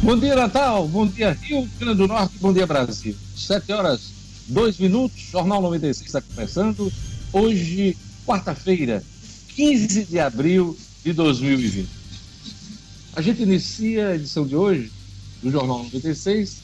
[0.00, 0.86] Bom dia, Natal.
[0.86, 2.38] Bom dia, Rio Grande do Norte.
[2.38, 3.16] Bom dia, Brasil.
[3.36, 4.12] Sete horas,
[4.46, 5.20] dois minutos.
[5.32, 6.92] Jornal 96 está começando.
[7.32, 9.02] Hoje, quarta-feira,
[9.56, 11.88] 15 de abril de 2020.
[13.16, 14.92] A gente inicia a edição de hoje
[15.42, 16.58] do Jornal 96,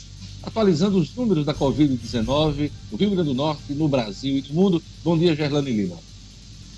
[0.44, 4.82] atualizando os números da Covid-19 no Rio Grande do Norte, no Brasil e no mundo.
[5.02, 5.96] Bom dia, Gerlane Lima.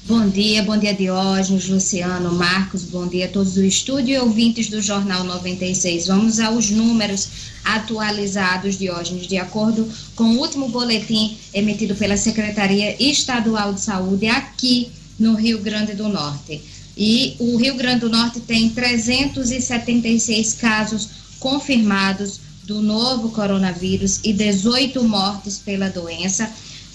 [0.08, 4.68] Bom dia, bom dia Diógenes, Luciano, Marcos, bom dia a todos do estúdio e ouvintes
[4.68, 6.06] do Jornal 96.
[6.06, 7.28] Vamos aos números
[7.64, 14.92] atualizados, Diógenes, de acordo com o último boletim emitido pela Secretaria Estadual de Saúde aqui
[15.18, 16.62] no Rio Grande do Norte.
[16.96, 21.08] E o Rio Grande do Norte tem 376 casos
[21.40, 26.48] confirmados do novo coronavírus e 18 mortes pela doença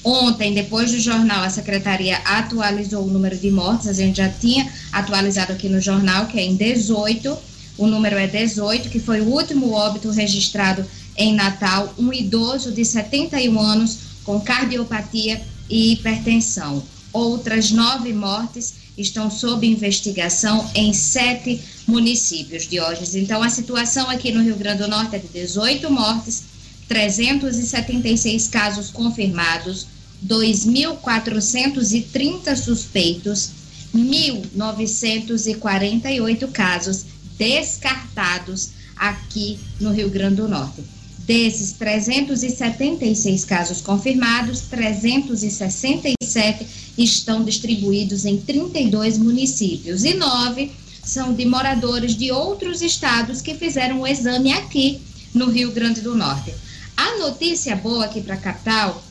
[0.03, 3.87] Ontem, depois do jornal, a secretaria atualizou o número de mortes.
[3.87, 7.37] A gente já tinha atualizado aqui no jornal, que é em 18.
[7.77, 10.83] O número é 18, que foi o último óbito registrado
[11.15, 11.93] em Natal.
[11.99, 16.83] Um idoso de 71 anos com cardiopatia e hipertensão.
[17.13, 23.19] Outras nove mortes estão sob investigação em sete municípios de hoje.
[23.19, 26.50] Então, a situação aqui no Rio Grande do Norte é de 18 mortes
[26.91, 29.87] 376 casos confirmados,
[30.27, 33.51] 2.430 suspeitos,
[33.95, 37.05] 1.948 casos
[37.37, 40.83] descartados aqui no Rio Grande do Norte.
[41.19, 52.17] Desses 376 casos confirmados, 367 estão distribuídos em 32 municípios e nove são de moradores
[52.17, 54.99] de outros estados que fizeram o exame aqui
[55.33, 56.53] no Rio Grande do Norte.
[57.01, 59.03] A notícia boa aqui para a capital,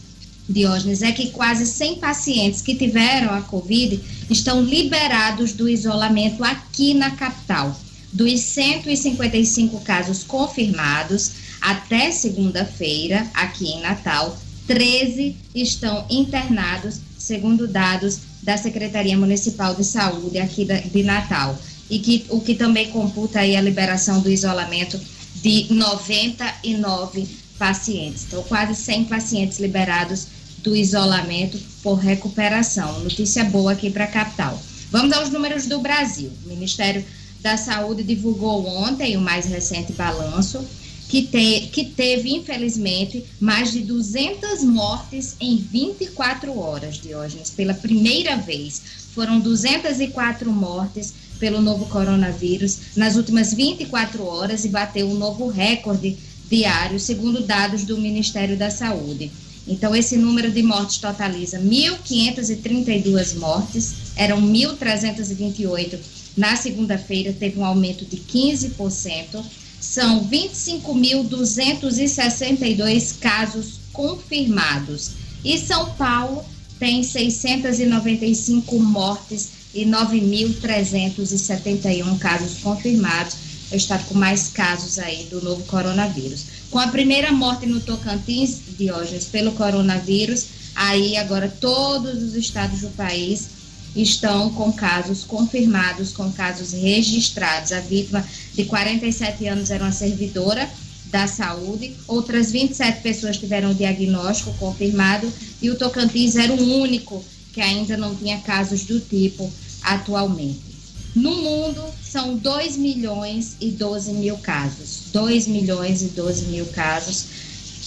[0.49, 6.95] Diógenes, é que quase 100 pacientes que tiveram a Covid estão liberados do isolamento aqui
[6.95, 7.77] na capital.
[8.13, 18.57] Dos 155 casos confirmados até segunda-feira, aqui em Natal, 13 estão internados, segundo dados da
[18.57, 21.61] Secretaria Municipal de Saúde aqui de Natal.
[21.91, 24.97] E que, o que também computa aí a liberação do isolamento
[25.43, 28.25] de 99 pacientes.
[28.27, 30.29] Então, quase 100 pacientes liberados
[30.63, 33.01] do isolamento por recuperação.
[33.01, 34.61] Notícia boa aqui para a capital.
[34.91, 36.33] Vamos aos números do Brasil.
[36.45, 37.05] O Ministério
[37.43, 40.65] da Saúde divulgou ontem o mais recente balanço,
[41.09, 47.51] que, te, que teve, infelizmente, mais de 200 mortes em 24 horas, Diógenes.
[47.51, 48.81] Pela primeira vez,
[49.15, 56.17] foram 204 mortes pelo novo coronavírus nas últimas 24 horas e bateu um novo recorde
[56.51, 59.31] diário, segundo dados do Ministério da Saúde.
[59.69, 65.99] Então, esse número de mortes totaliza 1.532 mortes, eram 1.328
[66.37, 69.45] na segunda-feira, teve um aumento de 15%.
[69.81, 75.13] São 25.262 casos confirmados.
[75.45, 76.45] E São Paulo
[76.79, 86.45] tem 695 mortes e 9.371 casos confirmados estado com mais casos aí do novo coronavírus.
[86.71, 92.89] Com a primeira morte no Tocantins, Diógenes, pelo coronavírus, aí agora todos os estados do
[92.91, 93.49] país
[93.95, 97.73] estão com casos confirmados, com casos registrados.
[97.73, 100.69] A vítima de 47 anos era uma servidora
[101.07, 107.25] da saúde, outras 27 pessoas tiveram o diagnóstico confirmado e o Tocantins era o único
[107.53, 109.51] que ainda não tinha casos do tipo
[109.83, 110.70] atualmente.
[111.15, 115.05] No mundo, são 2 milhões e 12 mil casos.
[115.13, 117.27] 2 milhões e 12 mil casos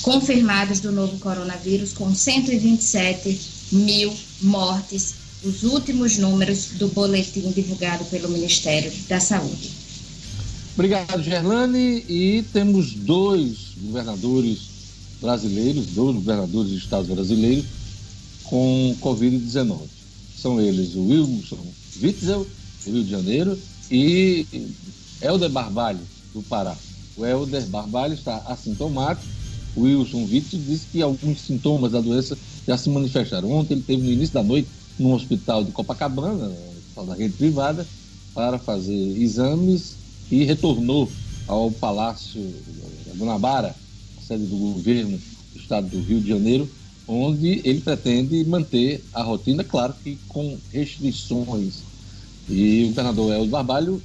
[0.01, 3.39] confirmados do novo coronavírus, com 127
[3.71, 5.15] mil mortes.
[5.43, 9.71] Os últimos números do boletim divulgado pelo Ministério da Saúde.
[10.73, 12.03] Obrigado, Gerlane.
[12.09, 14.59] E temos dois governadores
[15.21, 17.65] brasileiros, dois governadores de estados brasileiros
[18.43, 19.79] com Covid-19.
[20.37, 21.65] São eles o Wilson
[22.01, 22.45] Witzel
[22.85, 23.57] Rio de Janeiro,
[23.89, 24.45] e
[25.21, 25.99] Helder Barbalho,
[26.33, 26.75] do Pará.
[27.15, 29.27] O Helder Barbalho está assintomático.
[29.75, 32.37] O Wilson Vitor disse que alguns sintomas da doença
[32.67, 33.51] já se manifestaram.
[33.51, 34.67] Ontem ele teve no início da noite
[34.99, 36.51] no hospital de Copacabana,
[37.07, 37.85] da rede privada,
[38.33, 39.95] para fazer exames
[40.31, 41.09] e retornou
[41.47, 42.41] ao Palácio
[43.17, 43.75] Guanabara,
[44.27, 45.19] sede do governo
[45.53, 46.69] do estado do Rio de Janeiro,
[47.07, 51.92] onde ele pretende manter a rotina, claro que com restrições
[52.49, 54.03] e o governador Eldo Barbalho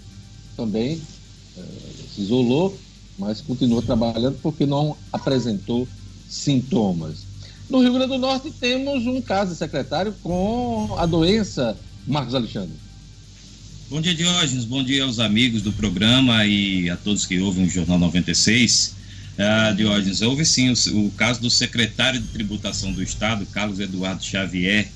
[0.56, 1.00] também
[1.56, 1.62] é,
[2.14, 2.79] se isolou,
[3.19, 5.87] mas continua trabalhando porque não apresentou
[6.29, 7.26] sintomas.
[7.69, 11.76] No Rio Grande do Norte temos um caso secretário com a doença
[12.06, 12.75] Marcos Alexandre.
[13.90, 14.64] Bom dia, Diógenes.
[14.64, 18.94] Bom dia aos amigos do programa e a todos que ouvem o Jornal 96.
[19.38, 24.23] Ah, Diógenes, houve sim o, o, caso do secretário de tributação do Estado, Carlos Eduardo
[24.23, 24.90] Xavier.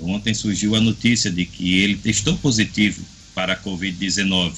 [0.00, 3.04] Ontem surgiu a notícia de que ele testou positivo
[3.34, 4.54] para a Covid-19.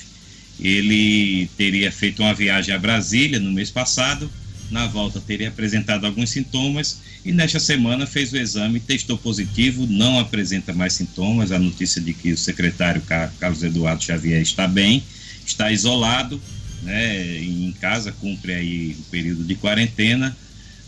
[0.59, 4.31] Ele teria feito uma viagem a Brasília no mês passado,
[4.71, 10.19] na volta teria apresentado alguns sintomas e nesta semana fez o exame, testou positivo, não
[10.19, 11.51] apresenta mais sintomas.
[11.53, 15.03] A notícia de que o secretário Carlos Eduardo Xavier está bem,
[15.45, 16.41] está isolado
[16.83, 20.37] né, em casa, cumpre aí o período de quarentena,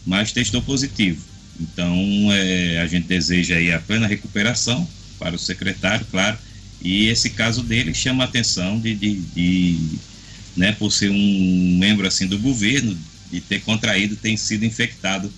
[0.07, 1.32] mas testou positivo.
[1.61, 1.97] Então,
[2.33, 4.89] é, a gente deseja aí a plena recuperação
[5.19, 6.39] para o secretário, claro,
[6.81, 9.79] e esse caso dele chama a atenção de, de, de
[10.57, 12.97] né, por ser um membro assim do governo,
[13.31, 15.33] de ter contraído, tem sido infectado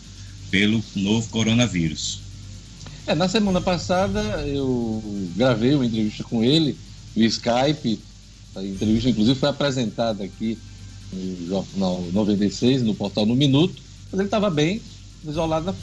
[0.50, 2.20] pelo novo coronavírus.
[3.06, 5.02] É, na semana passada eu
[5.37, 6.76] gravei uma entrevista com ele
[7.14, 8.00] via Skype,
[8.56, 10.56] a entrevista, inclusive, foi apresentada aqui
[11.12, 13.75] no Jornal 96, no portal No Minuto,
[14.11, 14.81] mas ele estava bem,
[15.26, 15.75] isolado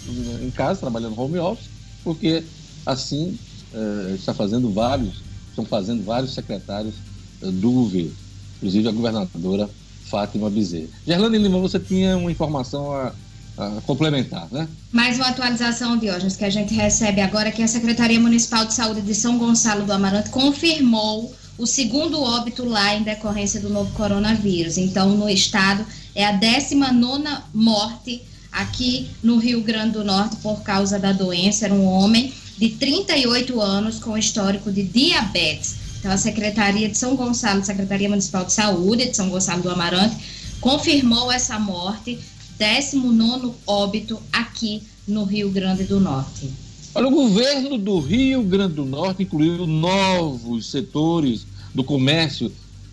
[0.42, 1.68] em casa, trabalhando home office,
[2.04, 2.44] porque
[2.86, 3.38] assim
[3.74, 6.96] eh, está fazendo vários, estão fazendo vários secretários
[7.42, 8.14] eh, do governo,
[8.58, 9.70] inclusive a governadora
[10.06, 10.90] Fátima Bezerra.
[11.06, 13.14] Gerlane Lima, você tinha uma informação a,
[13.58, 14.68] a complementar, né?
[14.92, 19.02] Mais uma atualização, Diógenes, que a gente recebe agora, que a Secretaria Municipal de Saúde
[19.02, 24.78] de São Gonçalo do Amarante confirmou o segundo óbito lá em decorrência do novo coronavírus.
[24.78, 25.86] Então, no estado,
[26.16, 27.24] é a 19
[27.54, 28.22] morte
[28.52, 31.66] aqui no Rio Grande do Norte por causa da doença.
[31.66, 35.76] Era um homem de 38 anos com histórico de diabetes.
[36.00, 40.16] Então, a Secretaria de São Gonçalo, Secretaria Municipal de Saúde de São Gonçalo do Amarante,
[40.60, 42.20] confirmou essa morte,
[42.58, 46.50] 19 óbito aqui no Rio Grande do Norte.
[46.94, 52.52] Olha, o governo do Rio Grande do Norte incluiu novos setores do comércio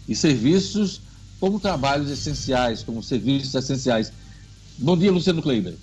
[0.08, 1.00] e serviços
[1.40, 4.12] como trabalhos essenciais, como serviços essenciais.
[4.78, 5.74] Bom dia, Luciano Kleiber.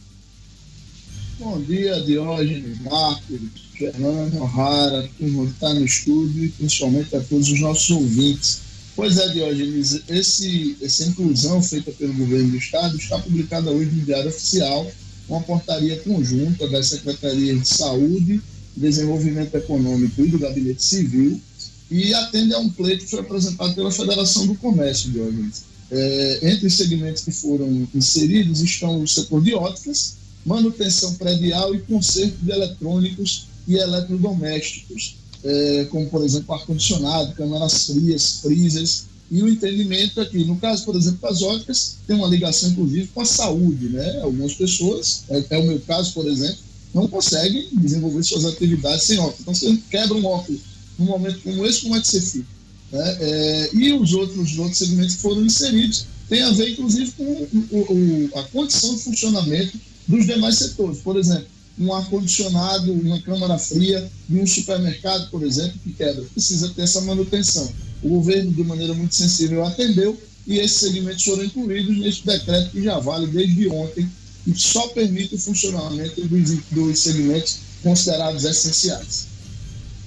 [1.37, 3.39] Bom dia, Diógenes, Marcos,
[3.77, 8.61] Fernando, O'Hara, turma que está no estúdio e principalmente a todos os nossos ouvintes.
[8.95, 14.05] Pois é, Diógenes, esse, essa inclusão feita pelo governo do Estado está publicada hoje no
[14.05, 14.89] Diário Oficial
[15.27, 18.41] uma portaria conjunta das Secretarias de Saúde,
[18.75, 21.41] Desenvolvimento Econômico e do Gabinete Civil,
[21.89, 25.63] e atende a um pleito que foi apresentado pela Federação do Comércio, Diogenes.
[25.97, 30.15] É, entre os segmentos que foram inseridos estão o setor de óticas,
[30.45, 38.39] manutenção predial e conserto de eletrônicos e eletrodomésticos, é, como, por exemplo, ar-condicionado, câmaras frias,
[38.41, 43.07] freezers, e o entendimento aqui, no caso, por exemplo, das óticas, tem uma ligação, inclusive,
[43.07, 44.19] com a saúde, né?
[44.21, 46.57] Algumas pessoas, é, é o meu caso, por exemplo,
[46.93, 49.39] não conseguem desenvolver suas atividades sem óculos.
[49.41, 50.59] Então, você quebra um óculos
[50.99, 52.54] num momento como esse, como é que você fica?
[52.95, 53.17] Né?
[53.19, 57.23] É, e os outros, os outros segmentos que foram inseridos têm a ver, inclusive, com
[57.23, 59.77] o, o, a condição de funcionamento
[60.07, 60.99] dos demais setores.
[60.99, 61.45] Por exemplo,
[61.77, 67.01] um ar-condicionado, uma câmara fria de um supermercado, por exemplo, que quebra, precisa ter essa
[67.01, 67.69] manutenção.
[68.01, 70.17] O governo, de maneira muito sensível, atendeu
[70.47, 74.09] e esses segmentos foram incluídos nesse decreto que já vale desde ontem
[74.47, 79.27] e só permite o funcionamento dos, dos segmentos considerados essenciais.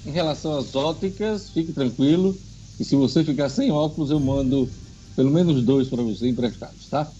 [0.06, 2.34] Em relação às óticas, fique tranquilo.
[2.78, 4.68] E se você ficar sem óculos, eu mando
[5.16, 7.10] pelo menos dois para você emprestados, tá?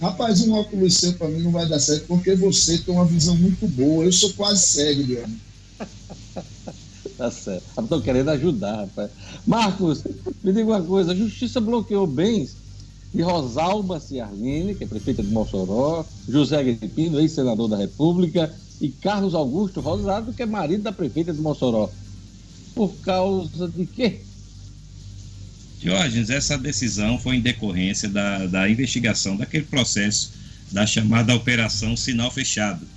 [0.00, 3.36] Rapaz, um óculos seu para mim não vai dar certo, porque você tem uma visão
[3.36, 4.04] muito boa.
[4.04, 5.40] Eu sou quase cego, Guilherme.
[7.16, 7.64] Tá certo.
[7.80, 9.12] Estou querendo ajudar, rapaz.
[9.46, 10.02] Marcos,
[10.42, 12.56] me diga uma coisa: a justiça bloqueou bens
[13.12, 19.34] de Rosalba Ciarline, que é prefeita de Mossoró, José Agripino, ex-senador da República, e Carlos
[19.34, 21.96] Augusto Rosado, que é marido da prefeita de Mossoró.
[22.74, 24.26] Por causa de quê?
[25.84, 30.32] Diógenes, essa decisão foi em decorrência da, da investigação daquele processo
[30.72, 32.88] da chamada Operação Sinal Fechado,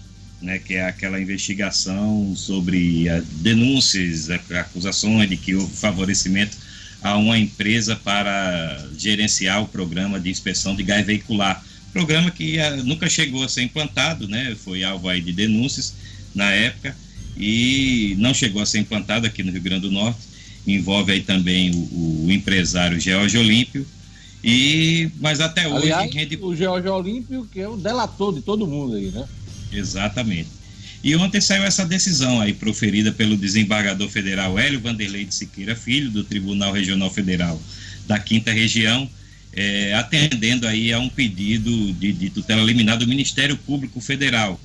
[0.42, 3.08] né, que é aquela investigação sobre
[3.42, 6.56] denúncias, acusações de que houve favorecimento
[7.02, 11.62] a uma empresa para gerenciar o programa de inspeção de gás veicular.
[11.92, 15.94] Programa que uh, nunca chegou a ser implantado, né, foi alvo aí de denúncias
[16.34, 16.96] na época
[17.36, 20.37] e não chegou a ser implantado aqui no Rio Grande do Norte.
[20.68, 23.86] Envolve aí também o, o empresário George Olímpio,
[24.44, 25.92] e, mas até hoje.
[25.92, 26.38] Aliás, rende...
[26.42, 29.26] O George Olímpio, que é o delator de todo mundo aí, né?
[29.72, 30.50] Exatamente.
[31.04, 36.12] E ontem saiu essa decisão aí proferida pelo desembargador federal Hélio Vanderlei de Siqueira Filho,
[36.12, 37.62] do Tribunal Regional Federal
[38.08, 39.10] da Quinta Região,
[39.54, 44.60] é, atendendo aí a um pedido de, de tutela liminar do Ministério Público Federal,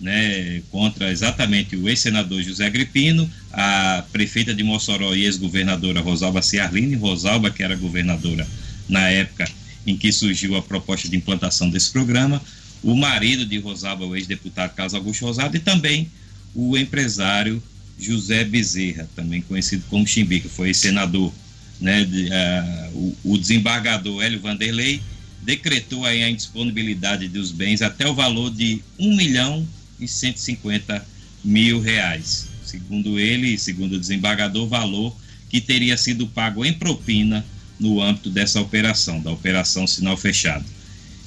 [0.00, 6.94] né, contra exatamente o ex-senador José Agripino, a prefeita de Mossoró e ex-governadora Rosalba Ciarline,
[6.94, 8.46] Rosalba, que era governadora
[8.88, 9.48] na época
[9.86, 12.42] em que surgiu a proposta de implantação desse programa,
[12.82, 16.08] o marido de Rosalba, o ex-deputado Carlos Augusto Rosado, e também
[16.54, 17.62] o empresário
[17.98, 21.32] José Bezerra, também conhecido como Chimbi, que foi senador.
[21.80, 25.00] Né, de, uh, o, o, desembargador Hélio Vanderlei
[25.42, 29.64] decretou aí a indisponibilidade dos bens até o valor de 1 milhão
[30.00, 31.06] e 150
[31.44, 32.48] mil reais.
[32.64, 35.16] Segundo ele, segundo o desembargador, valor
[35.48, 37.44] que teria sido pago em propina
[37.80, 40.64] no âmbito dessa operação, da Operação Sinal Fechado.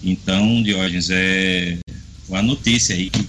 [0.03, 1.77] Então, Diógenes, é
[2.27, 3.23] uma notícia aí que,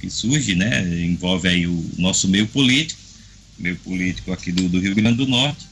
[0.00, 1.04] que surge, né?
[1.04, 3.00] Envolve aí o nosso meio político,
[3.58, 5.66] meio político aqui do, do Rio Grande do Norte,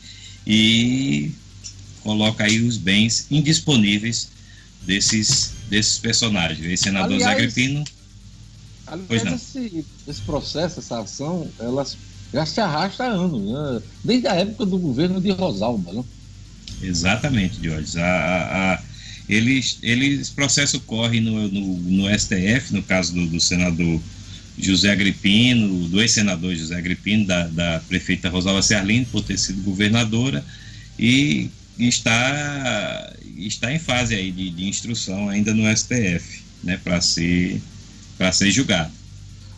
[0.47, 1.31] e
[2.01, 4.29] coloca aí os bens indisponíveis
[4.83, 6.65] desses, desses personagens.
[6.65, 7.85] Esse senador Aliás, Zé Agripino.
[8.87, 11.85] Aliás, esse, esse processo, essa ação, ela
[12.33, 13.83] já se arrasta há anos, né?
[14.05, 15.93] desde a época do governo de Rosalba.
[15.93, 16.05] Né?
[16.83, 17.99] Exatamente, Jorge.
[17.99, 18.83] A, a, a,
[19.29, 24.01] eles, eles, processo corre no, no, no STF, no caso do, do, senador
[24.59, 30.45] José Agripino, do ex-senador José Agripino, da, da prefeita Rosalba Serlini, por ter sido governadora,
[30.99, 37.61] e está, está em fase aí de, de instrução ainda no STF, né, para ser,
[38.33, 38.93] ser julgado.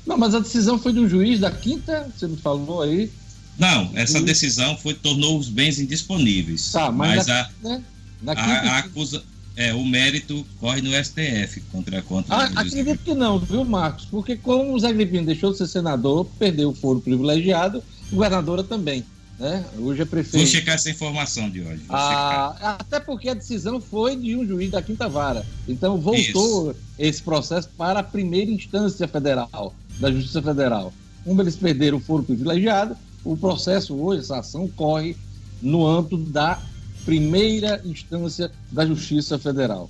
[0.06, 3.10] Não, mas a decisão foi de um juiz da quinta, você me falou aí,
[3.58, 6.70] não, essa decisão foi tornou os bens indisponíveis.
[6.70, 7.82] Tá, mas, mas a, né?
[8.28, 9.22] a, a acusa,
[9.56, 12.36] é, o mérito corre no STF contra contra.
[12.36, 14.04] Ah, acredito que não, viu, Marcos?
[14.04, 19.04] Porque como o Zé Gripino deixou de ser senador, perdeu o foro privilegiado, governadora também.
[19.38, 19.64] Né?
[19.78, 20.38] Hoje é prefeito.
[20.38, 21.82] Vou checar essa informação de hoje.
[21.88, 25.46] Ah, até porque a decisão foi de um juiz da quinta vara.
[25.68, 26.76] Então voltou Isso.
[26.98, 30.92] esse processo para a primeira instância federal, da Justiça Federal.
[31.24, 35.16] Como eles perderam o foro privilegiado, o processo hoje, essa ação, corre
[35.62, 36.60] no âmbito da
[37.04, 39.88] primeira instância da Justiça Federal.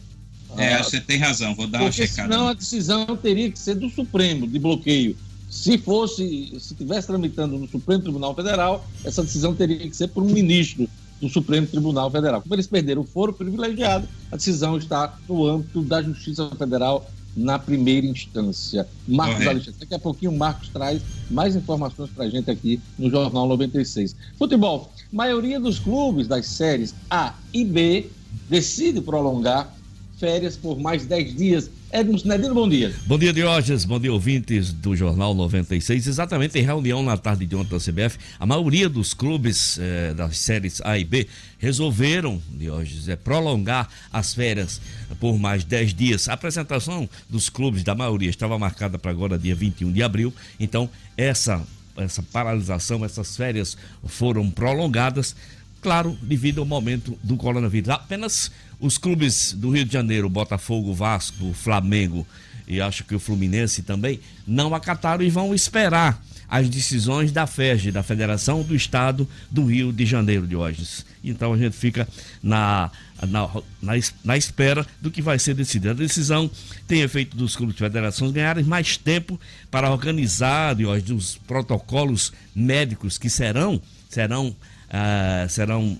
[0.56, 2.30] É, ah, você tem razão, vou dar uma checada.
[2.30, 5.16] Senão a decisão teria que ser do Supremo, de bloqueio.
[5.58, 10.22] Se fosse, se estivesse tramitando no Supremo Tribunal Federal, essa decisão teria que ser por
[10.22, 10.88] um ministro
[11.20, 12.40] do Supremo Tribunal Federal.
[12.40, 17.58] Como eles perderam o foro privilegiado, a decisão está no âmbito da Justiça Federal na
[17.58, 18.88] primeira instância.
[19.06, 23.10] Marcos Alexandre, daqui a pouquinho o Marcos traz mais informações para a gente aqui no
[23.10, 24.14] Jornal 96.
[24.38, 28.08] Futebol, maioria dos clubes das séries A e B
[28.48, 29.74] decide prolongar
[30.18, 32.94] férias por mais 10 dias Edmo Nedino, bom dia.
[33.06, 33.86] Bom dia, Diógenes.
[33.86, 36.06] Bom dia, ouvintes do Jornal 96.
[36.06, 40.36] Exatamente em reunião na tarde de ontem da CBF, a maioria dos clubes eh, das
[40.36, 41.26] séries A e B
[41.58, 44.82] resolveram, Diógenes, é, prolongar as férias
[45.18, 46.28] por mais 10 dias.
[46.28, 50.30] A apresentação dos clubes da maioria estava marcada para agora, dia 21 de abril.
[50.60, 51.64] Então, essa,
[51.96, 55.34] essa paralisação, essas férias foram prolongadas
[55.80, 57.88] claro, devido ao momento do coronavírus.
[57.88, 62.26] Apenas os clubes do Rio de Janeiro, Botafogo, Vasco, Flamengo
[62.68, 67.90] e acho que o Fluminense também, não acataram e vão esperar as decisões da FEG,
[67.90, 70.86] da Federação do Estado do Rio de Janeiro de hoje.
[71.24, 72.06] Então a gente fica
[72.42, 72.90] na,
[73.22, 73.48] na,
[73.82, 73.92] na,
[74.22, 75.90] na, espera do que vai ser decidido.
[75.90, 76.50] A decisão
[76.86, 83.18] tem efeito dos clubes de federações ganharem mais tempo para organizar hoje, os protocolos médicos
[83.18, 85.96] que serão, serão uh, serão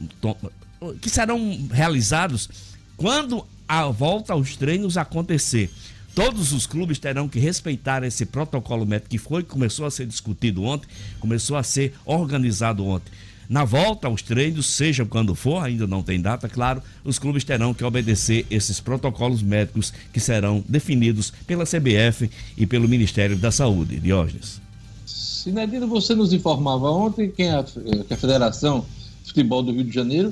[1.00, 2.49] que serão realizados
[2.97, 5.70] quando a volta aos treinos acontecer.
[6.14, 10.64] Todos os clubes terão que respeitar esse protocolo médico que foi começou a ser discutido
[10.64, 10.88] ontem,
[11.20, 13.12] começou a ser organizado ontem.
[13.49, 17.73] Na volta aos treinos, seja quando for, ainda não tem data, claro, os clubes terão
[17.73, 24.00] que obedecer esses protocolos médicos que serão definidos pela CBF e pelo Ministério da Saúde.
[24.00, 24.61] Diógenes.
[25.06, 27.64] Sinedino, você nos informava ontem que a,
[28.06, 28.85] que a Federação
[29.23, 30.30] de Futebol do Rio de Janeiro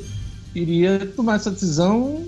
[0.61, 2.27] iria tomar essa decisão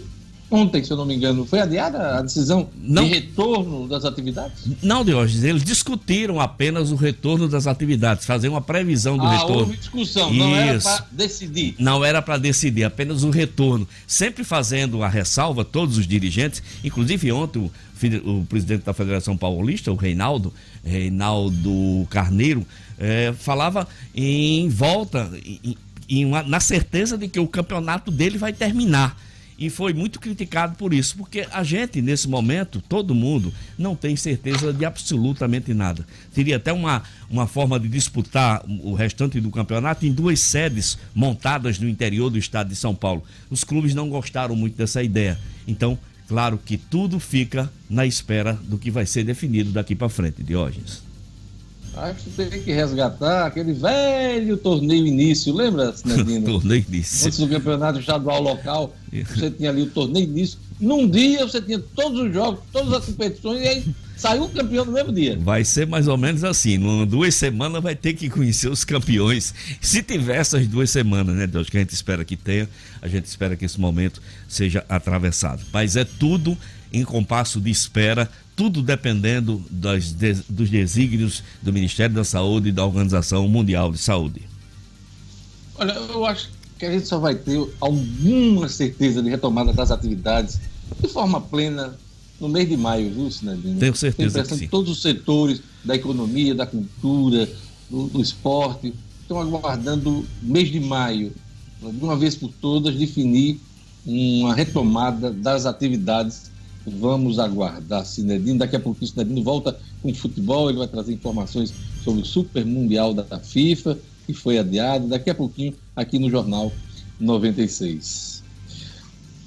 [0.50, 1.44] ontem, se eu não me engano.
[1.44, 4.64] Foi adiada a decisão não, de retorno das atividades?
[4.82, 9.60] Não, Diógenes, eles discutiram apenas o retorno das atividades, fazer uma previsão do ah, retorno.
[9.60, 10.38] Houve discussão, Isso.
[10.38, 11.74] não era para decidir.
[11.78, 13.86] Não era para decidir, apenas o retorno.
[14.06, 17.70] Sempre fazendo a ressalva, todos os dirigentes, inclusive ontem o,
[18.30, 20.52] o presidente da Federação Paulista, o Reinaldo,
[20.84, 22.66] Reinaldo Carneiro,
[22.98, 25.76] é, falava em volta, em,
[26.08, 29.16] em uma, na certeza de que o campeonato dele vai terminar
[29.58, 34.14] e foi muito criticado por isso, porque a gente, nesse momento, todo mundo, não tem
[34.14, 36.06] certeza de absolutamente nada.
[36.32, 41.76] Teria até uma, uma forma de disputar o restante do campeonato em duas sedes montadas
[41.80, 43.24] no interior do estado de São Paulo.
[43.50, 45.36] Os clubes não gostaram muito dessa ideia.
[45.66, 45.98] Então,
[46.28, 51.07] claro que tudo fica na espera do que vai ser definido daqui para frente, Diógenes.
[52.02, 56.46] Acho que tem que resgatar aquele velho torneio início, lembra, Sinedino?
[56.58, 57.26] torneio início.
[57.26, 60.58] Antes do campeonato estadual local, você tinha ali o torneio início.
[60.80, 63.84] Num dia você tinha todos os jogos, todas as competições, e aí
[64.16, 65.36] saiu o campeão no mesmo dia.
[65.40, 66.74] Vai ser mais ou menos assim.
[66.74, 69.52] Em duas semanas vai ter que conhecer os campeões.
[69.80, 71.68] Se tiver essas duas semanas, né, Deus?
[71.68, 72.68] Que a gente espera que tenha,
[73.02, 75.64] a gente espera que esse momento seja atravessado.
[75.72, 76.56] Mas é tudo
[76.92, 80.12] em compasso de espera, tudo dependendo das,
[80.48, 84.42] dos desígnios do Ministério da Saúde e da Organização Mundial de Saúde.
[85.76, 90.60] Olha, eu acho que a gente só vai ter alguma certeza de retomada das atividades
[91.00, 91.96] de forma plena
[92.40, 93.78] no mês de maio, viu, Sinadinho?
[93.78, 94.68] Tenho certeza que sim.
[94.68, 97.48] Todos os setores da economia, da cultura,
[97.90, 101.32] do, do esporte, estão aguardando mês de maio,
[101.80, 103.60] de uma vez por todas, definir
[104.06, 106.50] uma retomada das atividades
[106.88, 108.58] Vamos aguardar Sinedino.
[108.58, 110.68] Daqui a pouco o Sinedino volta com futebol.
[110.68, 115.08] Ele vai trazer informações sobre o Super Mundial da FIFA, que foi adiado.
[115.08, 116.72] Daqui a pouquinho, aqui no Jornal
[117.20, 118.42] 96.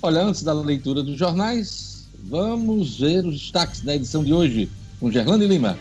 [0.02, 4.70] Olha, antes da leitura dos jornais, vamos ver os destaques da edição de hoje
[5.00, 5.78] com Gerlane Lima.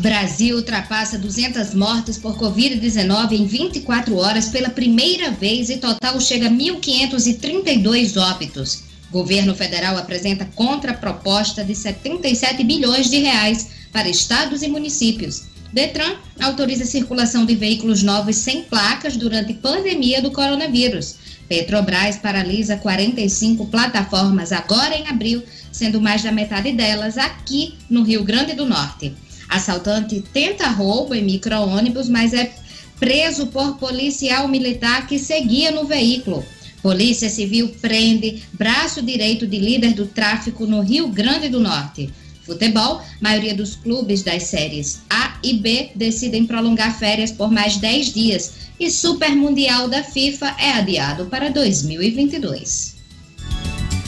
[0.00, 6.46] Brasil ultrapassa 200 mortes por Covid-19 em 24 horas pela primeira vez e total chega
[6.46, 8.84] a 1.532 óbitos.
[9.12, 15.42] Governo federal apresenta contraproposta de 77 bilhões de reais para estados e municípios.
[15.70, 21.16] Detran autoriza a circulação de veículos novos sem placas durante pandemia do coronavírus.
[21.46, 28.24] Petrobras paralisa 45 plataformas agora em abril, sendo mais da metade delas aqui no Rio
[28.24, 29.12] Grande do Norte.
[29.50, 32.54] Assaltante tenta roubo em micro-ônibus, mas é
[33.00, 36.44] preso por policial militar que seguia no veículo.
[36.82, 42.10] Polícia Civil prende braço direito de líder do tráfico no Rio Grande do Norte.
[42.44, 48.12] Futebol, maioria dos clubes das séries A e B decidem prolongar férias por mais 10
[48.12, 52.96] dias e Super Mundial da FIFA é adiado para 2022.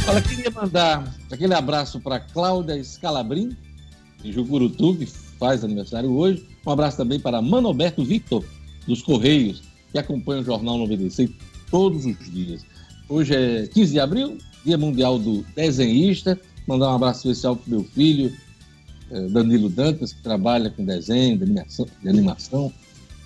[0.09, 3.57] Olha, queria mandar aquele abraço para Cláudia Scalabrin,
[4.23, 4.99] de Jucurutu,
[5.43, 6.47] faz aniversário hoje.
[6.65, 8.45] Um abraço também para Manoberto Victor,
[8.87, 11.31] dos Correios, que acompanha o Jornal 96
[11.69, 12.65] todos os dias.
[13.09, 16.41] Hoje é 15 de abril, Dia Mundial do Desenhista.
[16.65, 18.33] Mandar um abraço especial para meu filho,
[19.11, 22.73] eh, Danilo Dantas, que trabalha com desenho, de animação, de animação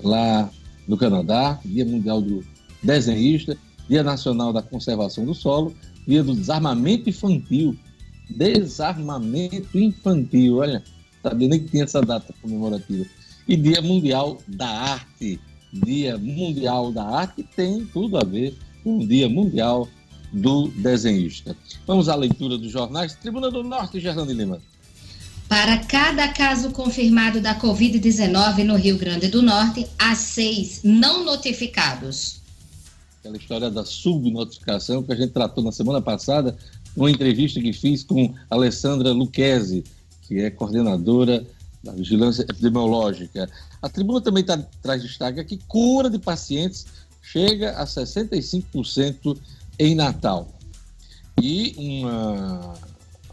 [0.02, 0.48] lá
[0.88, 1.60] no Canadá.
[1.66, 2.42] Dia Mundial do
[2.82, 3.58] Desenhista,
[3.90, 5.74] Dia Nacional da Conservação do Solo,
[6.08, 7.76] Dia do Desarmamento Infantil.
[8.30, 10.82] Desarmamento Infantil, olha
[11.28, 13.04] sabia nem que tinha essa data comemorativa.
[13.48, 15.40] E Dia Mundial da Arte.
[15.72, 19.88] Dia Mundial da Arte tem tudo a ver com o Dia Mundial
[20.32, 21.56] do Desenhista.
[21.86, 23.14] Vamos à leitura dos jornais.
[23.14, 24.60] Tribuna do Norte, Gerlane Lima.
[25.48, 32.40] Para cada caso confirmado da Covid-19 no Rio Grande do Norte, há seis não notificados.
[33.20, 36.56] Aquela história da subnotificação que a gente tratou na semana passada,
[36.96, 39.84] numa entrevista que fiz com Alessandra Luquezzi,
[40.26, 41.46] que é coordenadora
[41.82, 43.48] da Vigilância Epidemiológica.
[43.80, 46.86] A tribuna também tá, traz destaque aqui: cura de pacientes
[47.22, 49.36] chega a 65%
[49.78, 50.48] em Natal.
[51.40, 52.74] E uma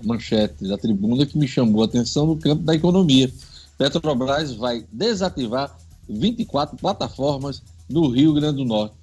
[0.04, 3.32] manchete da tribuna que me chamou a atenção no campo da economia.
[3.78, 5.76] Petrobras vai desativar
[6.10, 8.96] 24 plataformas no Rio Grande do Norte.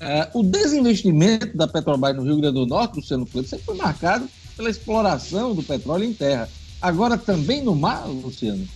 [0.00, 4.28] Uh, o desinvestimento da Petrobras no Rio Grande do Norte, Luciano Cleber, sempre foi marcado
[4.56, 6.48] pela exploração do petróleo em terra.
[6.80, 8.66] Agora também no mar, Luciano?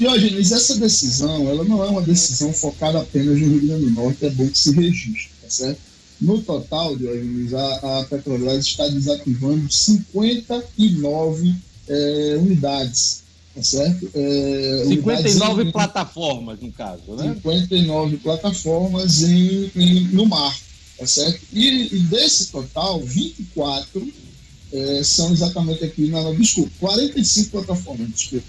[0.00, 4.24] Diogenes, essa decisão, ela não é uma decisão focada apenas no Rio Grande do Norte,
[4.24, 5.78] é bom que se registre, tá certo?
[6.18, 11.54] No total, Diogenes, a, a Petrobras está desativando 59
[11.86, 14.10] é, unidades, tá certo?
[14.14, 17.34] É, 59 em, plataformas, no caso, né?
[17.34, 20.58] 59 plataformas em, em, no mar,
[20.96, 21.40] tá certo?
[21.52, 24.29] E, e desse total, 24
[24.72, 26.32] é, são exatamente aqui na.
[26.32, 28.46] Desculpa, 45 plataformas, desculpa.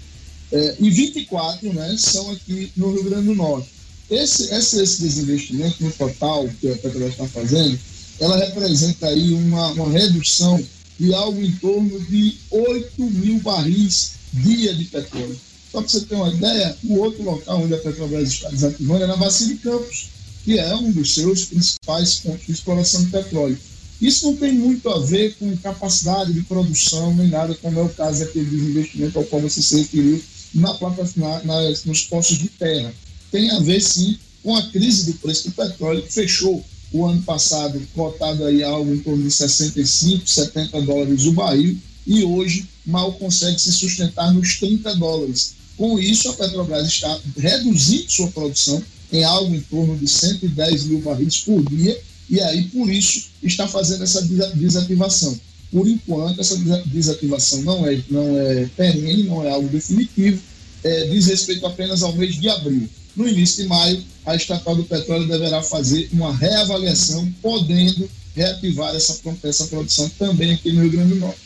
[0.52, 3.68] É, e 24 né, são aqui no Rio Grande do Norte.
[4.10, 7.78] Esse, esse, esse desinvestimento no total que a Petrobras está fazendo,
[8.20, 10.62] ela representa aí uma, uma redução
[11.00, 15.38] de algo em torno de 8 mil barris dia de petróleo.
[15.70, 19.06] Só para você ter uma ideia, o outro local onde a Petrobras está desativando é
[19.06, 20.10] na Bacia de Campos,
[20.44, 23.58] que é um dos seus principais pontos de exploração de petróleo.
[24.02, 27.88] Isso não tem muito a ver com capacidade de produção, nem nada, como é o
[27.88, 30.20] caso daquele desinvestimento ao qual você se referiu
[30.52, 30.76] na,
[31.16, 32.92] na, nas, nos postos de terra.
[33.30, 37.22] Tem a ver, sim, com a crise do preço do petróleo, que fechou o ano
[37.22, 43.12] passado cotado aí algo em torno de 65, 70 dólares o barril, e hoje mal
[43.12, 45.54] consegue se sustentar nos 30 dólares.
[45.76, 51.00] Com isso, a Petrobras está reduzindo sua produção em algo em torno de 110 mil
[51.02, 54.22] barris por dia, e aí, por isso, está fazendo essa
[54.54, 55.38] desativação.
[55.70, 56.56] Por enquanto, essa
[56.86, 60.40] desativação não é, não é perene, não é algo definitivo,
[60.84, 62.88] é, diz respeito apenas ao mês de abril.
[63.14, 69.20] No início de maio, a estatal do petróleo deverá fazer uma reavaliação, podendo reativar essa,
[69.44, 71.40] essa produção também aqui no Rio Grande do Norte.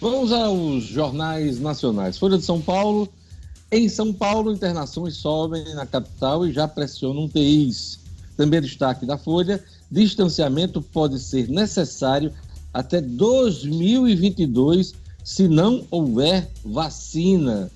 [0.00, 2.16] Vamos aos jornais nacionais.
[2.16, 3.08] Folha de São Paulo.
[3.70, 8.00] Em São Paulo, internações sobem na capital e já pressionam TIs.
[8.36, 12.32] Também destaque da Folha: distanciamento pode ser necessário
[12.72, 17.70] até 2022 se não houver vacina.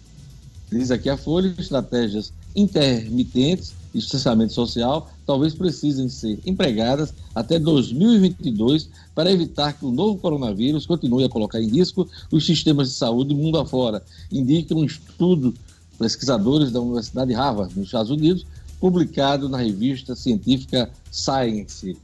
[0.71, 9.31] Diz aqui a Folha: estratégias intermitentes, distanciamento social, talvez precisem ser empregadas até 2022 para
[9.31, 13.59] evitar que o novo coronavírus continue a colocar em risco os sistemas de saúde mundo
[13.59, 15.55] afora, indica um estudo
[15.99, 18.45] pesquisadores da Universidade de Harvard, nos Estados Unidos,
[18.85, 21.97] publicado na revista científica Science.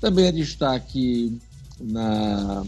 [0.00, 1.36] Também é destaque
[1.80, 2.64] na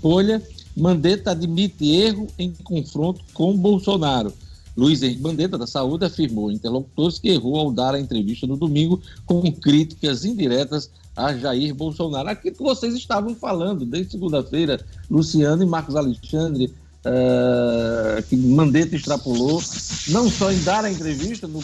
[0.00, 0.42] Folha,
[0.74, 4.32] Mandetta admite erro em confronto com Bolsonaro.
[4.74, 9.02] Luiz Henrique Mandetta, da Saúde, afirmou interlocutores que errou ao dar a entrevista no domingo
[9.26, 12.30] com críticas indiretas a Jair Bolsonaro.
[12.30, 16.72] Aquilo que vocês estavam falando desde segunda-feira, Luciano e Marcos Alexandre,
[17.04, 19.62] uh, que Mandetta extrapolou,
[20.08, 21.60] não só em dar a entrevista, no,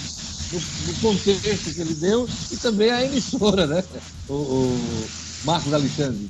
[0.52, 3.84] no, contexto que ele deu, e também a emissora, né?
[4.28, 5.08] O, o
[5.44, 6.28] Marcos Alexandre.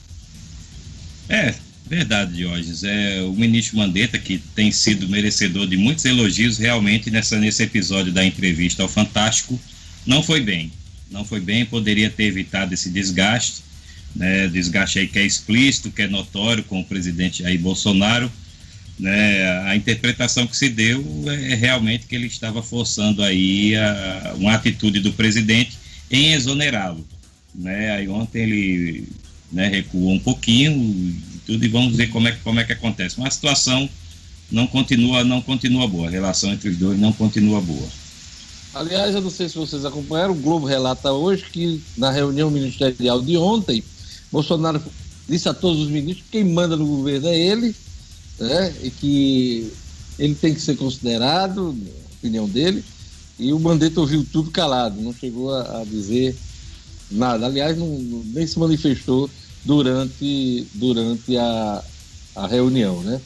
[1.29, 1.55] É,
[1.93, 2.85] Verdade, Diógenes.
[2.85, 8.11] É, o ministro Mandetta, que tem sido merecedor de muitos elogios, realmente nessa, nesse episódio
[8.11, 9.61] da entrevista ao Fantástico,
[10.07, 10.73] não foi bem.
[11.11, 13.63] Não foi bem, poderia ter evitado esse desgaste,
[14.17, 18.33] né, desgaste aí que é explícito, que é notório com o presidente Jair Bolsonaro.
[18.99, 24.55] Né, a interpretação que se deu é realmente que ele estava forçando aí a, uma
[24.55, 25.77] atitude do presidente
[26.11, 27.05] em exonerá-lo.
[27.55, 29.09] Né, aí ontem ele
[29.51, 33.19] né, recuou um pouquinho, tudo e vamos ver como é, como é que acontece.
[33.19, 33.89] Mas a situação
[34.51, 37.89] não continua, não continua boa, a relação entre os dois não continua boa.
[38.75, 43.21] Aliás, eu não sei se vocês acompanharam, o Globo relata hoje que na reunião ministerial
[43.21, 43.85] de ontem,
[44.31, 44.83] Bolsonaro
[45.29, 47.75] disse a todos os ministros que quem manda no governo é ele,
[48.39, 49.73] né, e que
[50.19, 51.77] ele tem que ser considerado,
[52.19, 52.85] opinião dele,
[53.39, 56.37] e o Mandetta ouviu tudo calado, não chegou a, a dizer
[57.11, 57.47] nada.
[57.47, 59.29] Aliás, não, nem se manifestou
[59.65, 61.85] durante, durante a,
[62.37, 63.21] a reunião, né?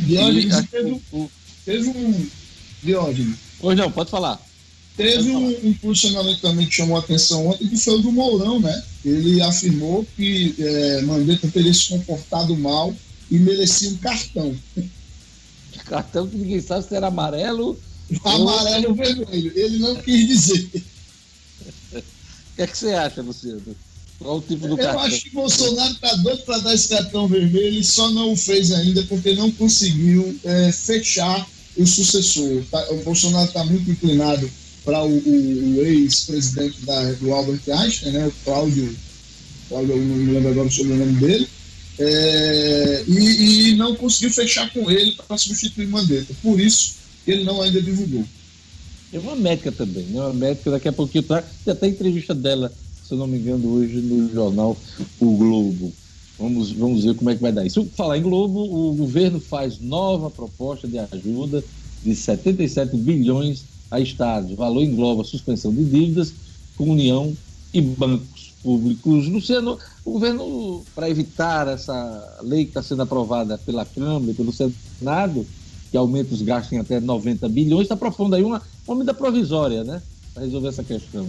[0.00, 1.30] Diógenes, e, teve, o,
[1.64, 2.26] teve um...
[2.82, 3.36] Diógenes.
[3.60, 4.40] Pois não, pode falar.
[4.96, 8.60] Teve um, um, posicionamento também que chamou a atenção ontem, que foi o do Mourão,
[8.60, 8.82] né?
[9.04, 12.94] Ele afirmou que é, Mandetta teria se comportado mal
[13.32, 14.54] e merecia um cartão.
[15.86, 17.80] Cartão que ninguém sabe se era amarelo.
[18.24, 19.52] Amarelo ou vermelho.
[19.54, 20.70] Ele não quis dizer.
[21.94, 22.02] O
[22.56, 23.74] que, é que você acha, Luciano?
[24.18, 25.00] Qual o tipo do Eu cartão?
[25.00, 28.70] acho que Bolsonaro está doido para dar esse cartão vermelho, ele só não o fez
[28.70, 32.62] ainda porque não conseguiu é, fechar o sucessor.
[32.70, 34.48] Tá, o Bolsonaro está muito inclinado
[34.84, 36.78] para o, o, o ex-presidente
[37.18, 38.94] do Albert Einstein, né, o Cláudio,
[39.68, 41.48] Cláudio, não me lembro agora o sobrenome dele,
[42.02, 46.34] é, e, e, não conseguiu fechar com ele para substituir Mandetta.
[46.42, 46.94] Por isso,
[47.26, 48.24] ele não ainda divulgou.
[49.12, 50.20] É uma médica também, né?
[50.20, 51.42] Uma médica, daqui a pouquinho tá.
[51.64, 52.72] Tem até entrevista dela
[53.12, 54.74] se eu não me engano, hoje no jornal
[55.20, 55.92] O Globo.
[56.38, 57.86] Vamos, vamos ver como é que vai dar isso.
[57.94, 61.62] Falar em Globo, o governo faz nova proposta de ajuda
[62.02, 64.52] de 77 bilhões a estados.
[64.52, 66.32] O valor engloba suspensão de dívidas
[66.74, 67.36] com União
[67.74, 69.26] e bancos públicos.
[69.28, 74.52] Luciano, o governo, para evitar essa lei que está sendo aprovada pela Câmara e pelo
[74.52, 75.46] Senado,
[75.90, 79.84] que aumenta os gastos em até 90 bilhões, está propondo aí uma, uma medida provisória,
[79.84, 80.00] né?
[80.32, 81.28] Para resolver essa questão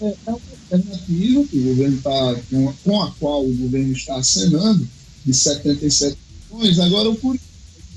[0.00, 0.40] é, é uma
[0.70, 4.88] alternativa que o governo está, com, com, a qual o governo está acenando,
[5.24, 6.16] de 77
[6.50, 6.78] milhões.
[6.78, 7.44] Agora, o curioso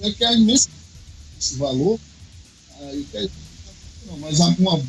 [0.02, 0.70] é que a imensa
[1.40, 2.00] esse valor,
[2.82, 3.30] aí,
[4.20, 4.80] mas uma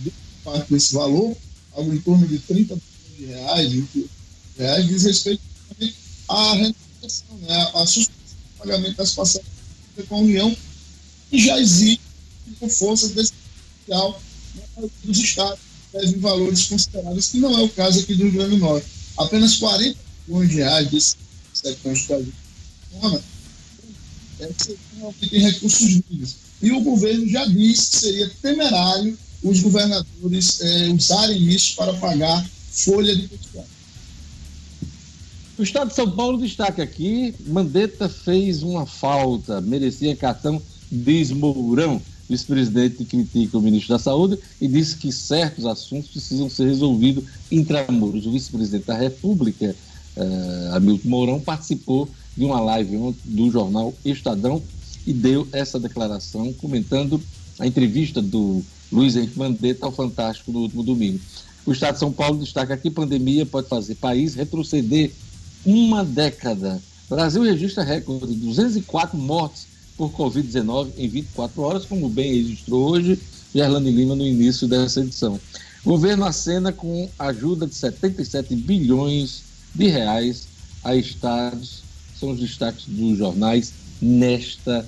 [0.44, 1.36] parte desse valor,
[1.72, 4.10] algo em torno de 30 milhões de reais, 20
[4.58, 5.42] reais, diz respeito
[6.28, 9.54] à renovação, né, a suspensão do pagamento das passagens
[10.08, 10.56] com a União,
[11.30, 12.00] que já existe
[12.58, 13.32] por força desse
[13.86, 14.20] social
[15.04, 15.60] dos estados
[15.94, 18.86] em valores consideráveis, que não é o caso aqui do Rio Grande do Norte.
[19.16, 19.96] Apenas 40
[20.26, 21.16] milhões de reais desse
[21.52, 21.92] setor
[24.40, 24.48] é
[25.20, 26.36] que tem recursos livres.
[26.60, 32.44] E o governo já disse que seria temerário os governadores é, usarem isso para pagar
[32.74, 33.30] folha de.
[35.56, 40.60] O Estado de São Paulo destaca aqui: Mandetta fez uma falta, merecia cartão
[40.90, 42.00] diz Mourão.
[42.28, 48.24] Vice-presidente critica o ministro da Saúde e disse que certos assuntos precisam ser resolvidos intramuros.
[48.24, 49.76] O vice-presidente da República,
[50.16, 54.62] uh, Hamilton Mourão, participou de uma live do jornal Estadão
[55.06, 57.20] e deu essa declaração, comentando
[57.58, 61.20] a entrevista do Luiz Henrique Mandetta ao Fantástico no último domingo.
[61.66, 65.10] O Estado de São Paulo destaca que pandemia pode fazer país retroceder
[65.64, 66.80] uma década.
[67.08, 73.18] Brasil registra recorde de 204 mortes por Covid-19 em 24 horas, como bem registrou hoje
[73.54, 75.40] Gerlane Lima no início dessa edição.
[75.84, 79.42] O governo acena com ajuda de 77 bilhões
[79.74, 80.48] de reais
[80.82, 81.82] a estados.
[82.18, 84.86] São os destaques dos jornais nesta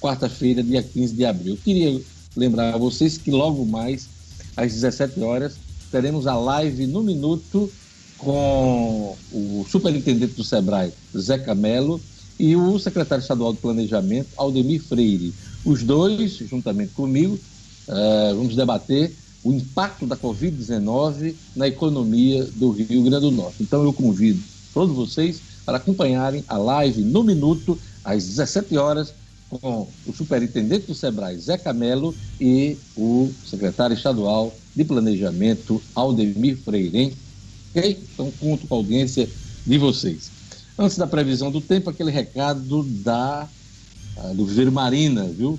[0.00, 1.58] quarta-feira, dia 15 de abril.
[1.62, 2.00] Queria
[2.36, 4.08] lembrar a vocês que logo mais,
[4.56, 5.54] às 17 horas,
[5.94, 7.70] teremos a live no minuto
[8.18, 12.00] com o superintendente do SEBRAE, Zé Camelo,
[12.36, 15.32] e o secretário estadual de Planejamento, Aldemir Freire.
[15.64, 17.38] Os dois, juntamente comigo,
[17.86, 23.62] uh, vamos debater o impacto da Covid-19 na economia do Rio Grande do Norte.
[23.62, 29.14] Então eu convido todos vocês para acompanharem a live no minuto, às 17 horas,
[29.48, 36.98] com o superintendente do SEBRAE, Zé Camelo, e o secretário estadual de Planejamento, Aldemir Freire.
[36.98, 37.12] Hein?
[37.70, 37.98] Ok?
[38.12, 39.28] Então conto com a audiência
[39.66, 40.30] de vocês.
[40.78, 43.48] Antes da previsão do tempo, aquele recado da,
[44.16, 45.58] ah, do Viveiro Marina, viu?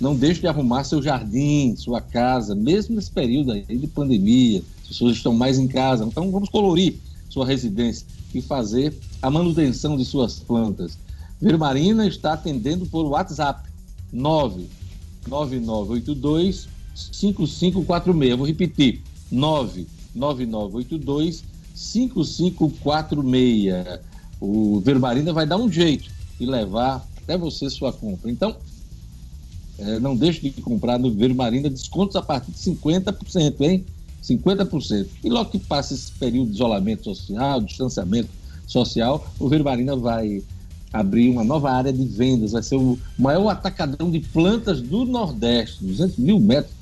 [0.00, 4.88] Não deixe de arrumar seu jardim, sua casa, mesmo nesse período aí de pandemia, as
[4.88, 6.04] pessoas estão mais em casa.
[6.04, 6.94] Então vamos colorir
[7.30, 10.98] sua residência e fazer a manutenção de suas plantas.
[11.40, 13.66] Viveiro Marina está atendendo por WhatsApp
[14.12, 18.36] 99982 5546.
[18.36, 24.00] Vou repetir: 99982 5546.
[24.40, 28.30] O Vermarina vai dar um jeito de levar até você sua compra.
[28.30, 28.56] Então,
[29.78, 33.84] é, não deixe de comprar no Vermarina descontos a partir de 50%, hein?
[34.22, 35.06] 50%.
[35.22, 38.30] E logo que passa esse período de isolamento social, distanciamento
[38.66, 40.42] social, o Vermarina vai
[40.92, 45.84] abrir uma nova área de vendas, vai ser o maior atacadão de plantas do Nordeste,
[45.84, 46.74] 200 mil metros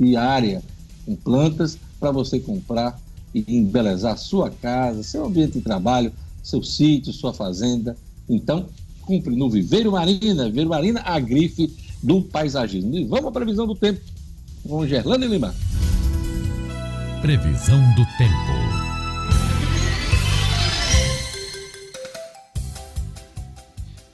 [0.00, 0.62] de área
[1.04, 2.98] com plantas para você comprar
[3.34, 7.96] e embelezar sua casa, seu ambiente de trabalho, seu sítio, sua fazenda.
[8.28, 8.66] Então,
[9.02, 12.94] cumpre no Viveiro Marina, Viveiro Marina, a grife do paisagismo.
[12.94, 14.00] E vamos à previsão do tempo
[14.66, 15.54] com Gerlane Lima.
[17.20, 18.80] Previsão do tempo.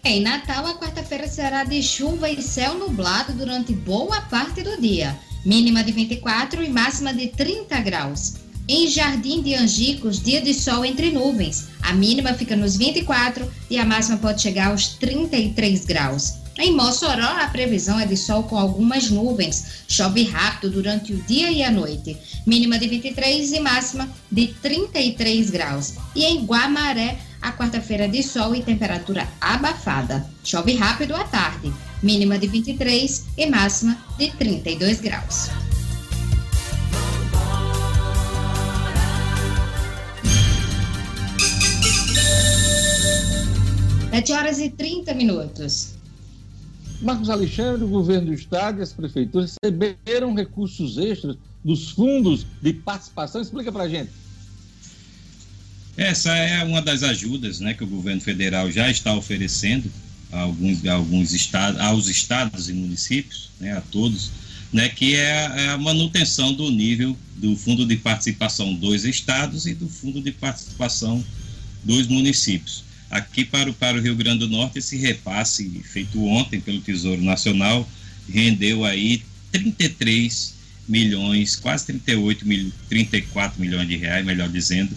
[0.05, 5.16] Em Natal, a quarta-feira será de chuva e céu nublado durante boa parte do dia.
[5.47, 8.35] Mínima de 24 e máxima de 30 graus.
[8.69, 11.69] Em Jardim de Angicos, dia de sol entre nuvens.
[11.83, 16.39] A mínima fica nos 24 e a máxima pode chegar aos 33 graus.
[16.59, 19.85] Em Mossoró, a previsão é de sol com algumas nuvens.
[19.87, 22.17] Chove rápido durante o dia e a noite.
[22.45, 25.95] Mínima de 23 e máxima de 33 graus.
[26.13, 30.29] E em Guamaré, a quarta-feira de sol e temperatura abafada.
[30.43, 31.73] Chove rápido à tarde.
[32.07, 35.51] Mínima de 23 e máxima de 32 graus.
[44.11, 45.95] 7 horas e 30 minutos.
[47.03, 52.73] Marcos Alexandre, o governo do estado e as prefeituras receberam recursos extras dos fundos de
[52.73, 53.42] participação.
[53.42, 54.12] Explica para gente.
[55.97, 59.90] Essa é uma das ajudas né, que o governo federal já está oferecendo
[60.33, 64.31] a alguns, a alguns estados, aos estados e municípios, né, a todos,
[64.73, 69.75] né, que é, é a manutenção do nível do fundo de participação dos estados e
[69.75, 71.25] do fundo de participação
[71.85, 72.85] dos municípios.
[73.11, 77.23] Aqui para o, para o Rio Grande do Norte, esse repasse feito ontem pelo Tesouro
[77.23, 77.89] Nacional
[78.29, 80.55] rendeu aí 33
[80.89, 84.97] milhões, quase 38 mil, 34 milhões de reais, melhor dizendo,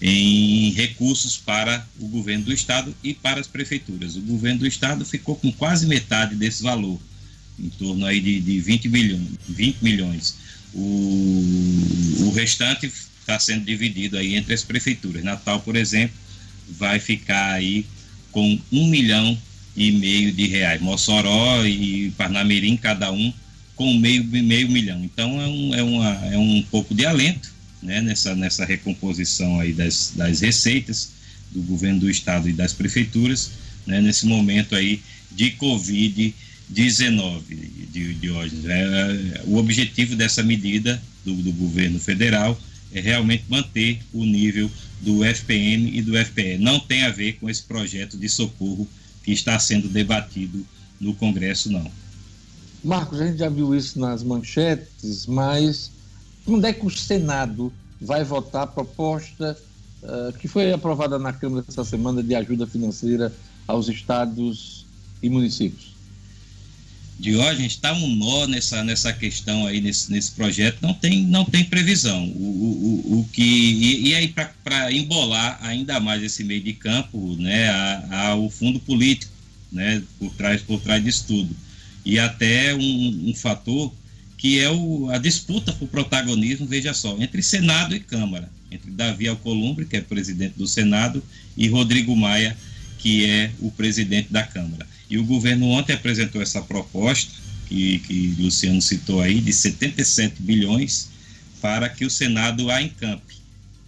[0.00, 4.16] em recursos para o governo do estado e para as prefeituras.
[4.16, 7.00] O governo do estado ficou com quase metade desse valor,
[7.58, 9.28] em torno aí de, de 20 milhões.
[9.48, 10.36] 20 milhões.
[10.72, 15.24] O, o restante está sendo dividido aí entre as prefeituras.
[15.24, 16.14] Natal, por exemplo,
[16.68, 17.84] vai ficar aí
[18.30, 19.36] com um milhão
[19.76, 20.80] e meio de reais.
[20.80, 23.32] Mossoró e Parnamirim, cada um
[23.74, 25.02] com meio, meio milhão.
[25.04, 29.72] Então é um, é, uma, é um pouco de alento né, nessa, nessa recomposição aí
[29.72, 31.10] das, das receitas
[31.50, 33.52] do governo do estado e das prefeituras,
[33.86, 37.42] né, nesse momento aí de Covid-19,
[37.90, 38.56] de, de hoje.
[38.66, 42.60] É, o objetivo dessa medida do, do governo federal
[42.92, 46.58] é realmente manter o nível do FPM e do FPE.
[46.58, 48.88] Não tem a ver com esse projeto de socorro
[49.22, 50.66] que está sendo debatido
[51.00, 51.90] no Congresso, não.
[52.82, 55.90] Marcos, a gente já viu isso nas manchetes, mas
[56.48, 59.54] quando é que o Senado vai votar a proposta
[60.02, 63.30] uh, que foi aprovada na Câmara essa semana de ajuda financeira
[63.66, 64.86] aos estados
[65.22, 65.88] e municípios?
[67.20, 71.64] Diógenes, está um nó nessa, nessa questão aí, nesse, nesse projeto, não tem, não tem
[71.64, 72.24] previsão.
[72.24, 74.34] O, o, o que, e, e aí,
[74.64, 77.68] para embolar ainda mais esse meio de campo, né,
[78.10, 79.32] a, o fundo político,
[79.70, 81.54] né, por trás, por trás disso tudo.
[82.06, 83.92] E até um, um fator
[84.38, 89.26] que é o, a disputa por protagonismo, veja só, entre Senado e Câmara, entre Davi
[89.26, 91.22] Alcolumbre, que é presidente do Senado,
[91.56, 92.56] e Rodrigo Maia,
[92.98, 94.86] que é o presidente da Câmara.
[95.10, 97.32] E o governo ontem apresentou essa proposta,
[97.66, 101.10] que, que Luciano citou aí, de 77 bilhões
[101.60, 103.36] para que o Senado a encampe.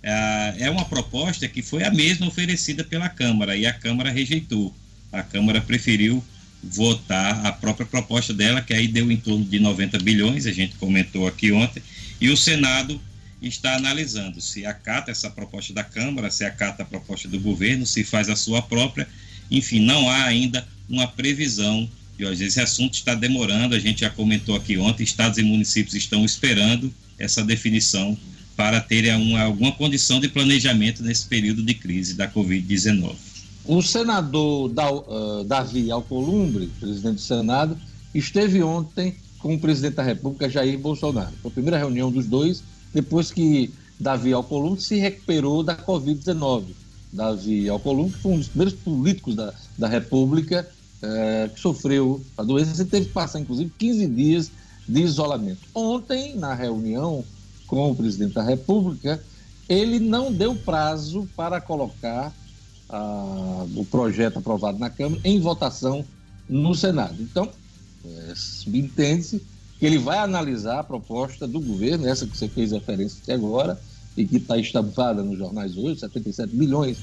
[0.03, 4.75] Ah, é uma proposta que foi a mesma oferecida pela Câmara e a Câmara rejeitou.
[5.13, 6.25] A Câmara preferiu
[6.63, 10.77] votar a própria proposta dela, que aí deu em torno de 90 bilhões, a gente
[10.77, 11.83] comentou aqui ontem,
[12.21, 13.01] e o Senado
[13.41, 18.05] está analisando se acata essa proposta da Câmara, se acata a proposta do governo, se
[18.05, 19.09] faz a sua própria.
[19.51, 22.45] Enfim, não há ainda uma previsão de hoje.
[22.45, 26.93] Esse assunto está demorando, a gente já comentou aqui ontem, estados e municípios estão esperando
[27.19, 28.17] essa definição
[28.57, 33.30] para terem uma, alguma condição de planejamento nesse período de crise da Covid-19.
[33.71, 37.79] O senador uh, Davi Alcolumbre, presidente do Senado,
[38.13, 41.31] esteve ontem com o presidente da República, Jair Bolsonaro.
[41.41, 46.65] Foi a primeira reunião dos dois, depois que Davi Alcolumbre se recuperou da Covid-19.
[47.13, 50.69] Davi Alcolumbre foi um dos primeiros políticos da, da República
[51.01, 54.51] é, que sofreu a doença e teve que passar, inclusive, 15 dias
[54.89, 55.61] de isolamento.
[55.73, 57.23] Ontem, na reunião
[57.69, 59.23] com o presidente da República,
[59.69, 62.35] ele não deu prazo para colocar
[63.77, 66.05] o projeto aprovado na Câmara em votação
[66.49, 67.17] no Senado.
[67.21, 67.49] Então,
[68.05, 69.43] é, subentende-se
[69.79, 73.81] que ele vai analisar a proposta do governo, essa que você fez referência até agora,
[74.17, 76.99] e que está estampada nos jornais hoje, 77 bilhões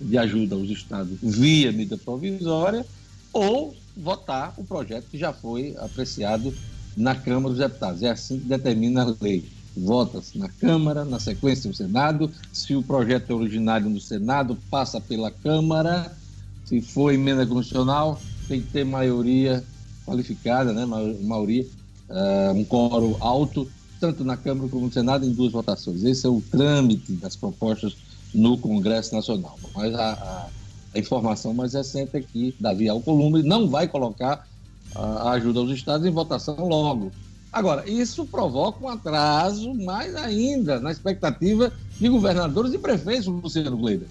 [0.00, 2.84] de ajuda aos estados via medida provisória,
[3.32, 6.52] ou votar o projeto que já foi apreciado
[6.96, 8.02] na Câmara dos Deputados.
[8.02, 9.48] É assim que determina a lei.
[9.76, 12.30] Vota-se na Câmara, na sequência no Senado.
[12.52, 16.12] Se o projeto é originário no Senado, passa pela Câmara.
[16.64, 19.64] Se for emenda constitucional, tem que ter maioria
[20.04, 20.84] qualificada, né?
[21.22, 21.66] maioria,
[22.08, 26.04] uh, um coro alto, tanto na Câmara como no Senado, em duas votações.
[26.04, 27.96] Esse é o trâmite das propostas
[28.34, 29.58] no Congresso Nacional.
[29.74, 30.48] Mas a, a,
[30.94, 34.46] a informação mais recente é que Davi Alcolumbre não vai colocar
[34.94, 37.10] a ajuda aos estados em votação logo.
[37.52, 44.08] Agora, isso provoca um atraso mais ainda na expectativa de governadores e prefeitos, Luciano Gleiber.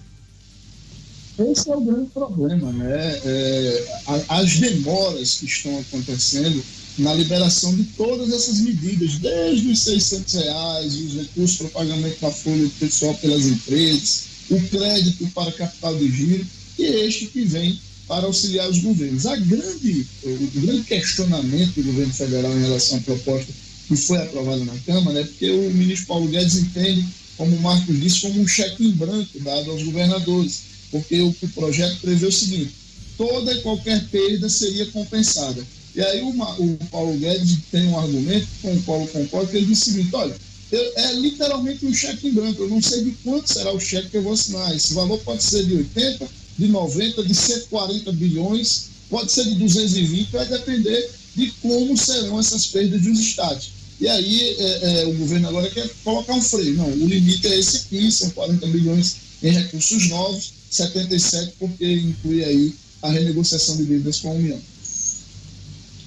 [1.39, 3.19] Esse é o grande problema, né?
[3.25, 6.63] É, as demoras que estão acontecendo
[6.99, 12.29] na liberação de todas essas medidas, desde os 600 reais, os recursos para pagamento da
[12.29, 16.45] folha pessoal pelas empresas, o crédito para capital de giro,
[16.77, 17.79] e este que vem
[18.11, 19.25] para auxiliar os governos.
[19.25, 23.47] A grande, o grande questionamento do governo federal em relação à proposta
[23.87, 27.97] que foi aprovada na Câmara é porque o ministro Paulo Guedes entende, como o Marcos
[28.01, 30.59] disse, como um cheque em branco dado aos governadores,
[30.91, 32.71] porque o, o projeto prevê o seguinte:
[33.17, 35.65] toda e qualquer perda seria compensada.
[35.95, 39.67] E aí o, Paulo Guedes tem um argumento com o qual eu concordo, que ele
[39.67, 40.35] diz o seguinte, olha,
[40.73, 44.17] é literalmente um cheque em branco, eu não sei de quanto será o cheque que
[44.17, 44.75] eu vou assinar.
[44.75, 50.29] Esse valor pode ser de 80, de 90, de 140 bilhões, pode ser de 220,
[50.29, 53.71] vai depender de como serão essas perdas dos estados.
[53.99, 56.75] E aí é, é, o governo agora quer colocar um freio.
[56.75, 62.43] Não, o limite é esse aqui, são 40 bilhões em recursos novos, 77 porque inclui
[62.43, 64.59] aí a renegociação de dívidas com a União.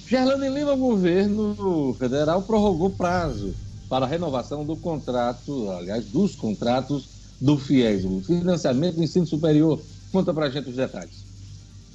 [0.07, 3.53] Gerlane Lima, o governo federal prorrogou prazo
[3.89, 9.81] para a renovação do contrato, aliás, dos contratos do FIES, o financiamento do ensino superior.
[10.11, 11.25] Conta para a gente os detalhes.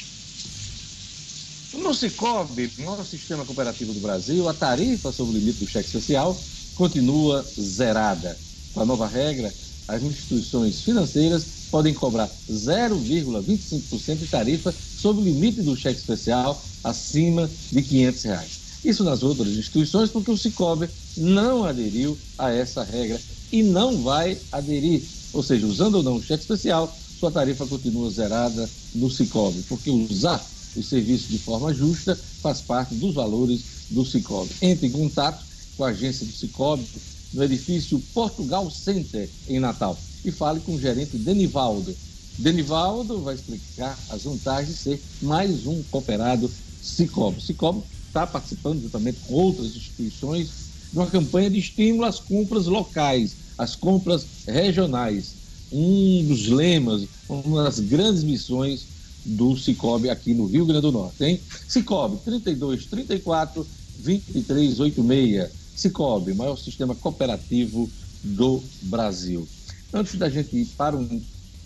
[1.95, 6.35] No Cicobi, no Sistema Cooperativo do Brasil, a tarifa sobre o limite do cheque social
[6.75, 8.37] continua zerada.
[8.73, 9.49] Com a nova regra,
[9.87, 17.49] as instituições financeiras podem cobrar 0,25% de tarifa sobre o limite do cheque especial acima
[17.71, 18.81] de 500 reais.
[18.83, 23.17] Isso nas outras instituições, porque o Cicobi não aderiu a essa regra
[23.53, 25.01] e não vai aderir.
[25.31, 29.89] Ou seja, usando ou não o cheque especial, sua tarifa continua zerada no Cicobi, porque
[29.89, 30.45] usar
[30.79, 34.51] o serviço de forma justa faz parte dos valores do Cicobi.
[34.61, 35.43] Entre em contato
[35.77, 36.85] com a agência do Cicobi
[37.33, 41.95] no edifício Portugal Center, em Natal e fale com o gerente Denivaldo.
[42.37, 46.49] Denivaldo vai explicar as vantagens de ser mais um cooperado
[46.81, 47.41] Cicobi.
[47.41, 50.47] Cicobi está participando juntamente com outras instituições
[50.91, 55.35] de uma campanha de estímulo às compras locais, às compras regionais.
[55.71, 58.94] Um dos lemas, uma das grandes missões
[59.25, 61.41] do Cicobi aqui no Rio Grande do Norte, hein?
[61.67, 63.65] Cicobi 32 34
[63.99, 65.51] 23 86.
[65.75, 67.89] Cicobi, maior sistema cooperativo
[68.23, 69.47] do Brasil.
[69.93, 71.21] Antes da gente ir para o,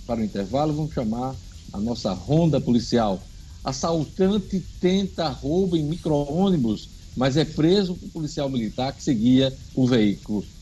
[0.07, 1.35] para o intervalo, vamos chamar
[1.71, 3.21] a nossa ronda policial.
[3.63, 10.43] Assaltante tenta roubo em micro-ônibus, mas é preso por policial militar que seguia o veículo.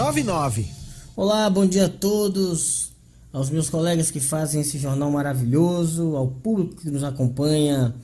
[0.00, 0.66] 4699.
[1.14, 2.90] Olá, bom dia a todos
[3.30, 7.94] aos meus colegas que fazem esse jornal maravilhoso, ao público que nos acompanha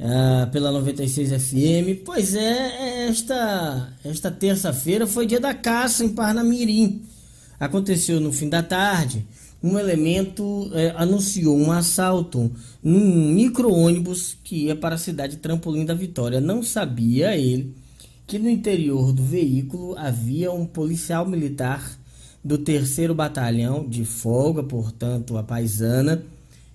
[0.00, 2.02] uh, pela 96 FM.
[2.04, 7.02] Pois é, esta, esta terça-feira foi dia da caça em Parnamirim.
[7.60, 9.24] Aconteceu no fim da tarde.
[9.62, 12.50] Um elemento eh, anunciou um assalto
[12.82, 16.40] num micro-ônibus que ia para a cidade Trampolim da Vitória.
[16.40, 17.74] Não sabia ele
[18.28, 21.98] que no interior do veículo havia um policial militar
[22.44, 26.22] do terceiro batalhão de folga, portanto a paisana,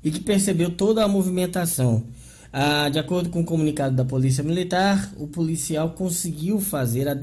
[0.03, 2.03] e que percebeu toda a movimentação.
[2.51, 7.15] Ah, de acordo com o comunicado da Polícia Militar, o policial conseguiu fazer a,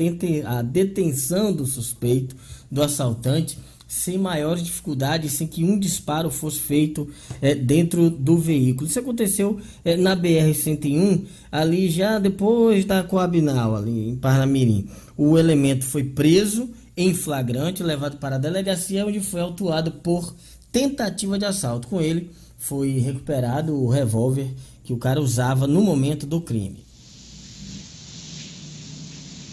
[0.47, 2.37] a detenção do suspeito,
[2.71, 3.59] do assaltante,
[3.91, 7.09] sem maiores dificuldades, sem que um disparo fosse feito
[7.43, 8.87] é, dentro do veículo.
[8.89, 14.89] Isso aconteceu é, na BR-101, ali já depois da Coabinal, ali em Parnamirim.
[15.17, 20.37] O elemento foi preso em flagrante, levado para a delegacia, onde foi autuado por
[20.71, 21.89] tentativa de assalto.
[21.89, 26.85] Com ele foi recuperado o revólver que o cara usava no momento do crime.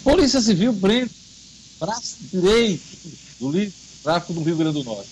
[0.03, 1.09] Polícia Civil prende
[1.79, 2.83] braço direito
[3.39, 3.73] do líder
[4.07, 5.09] tráfico do Rio Grande do Norte.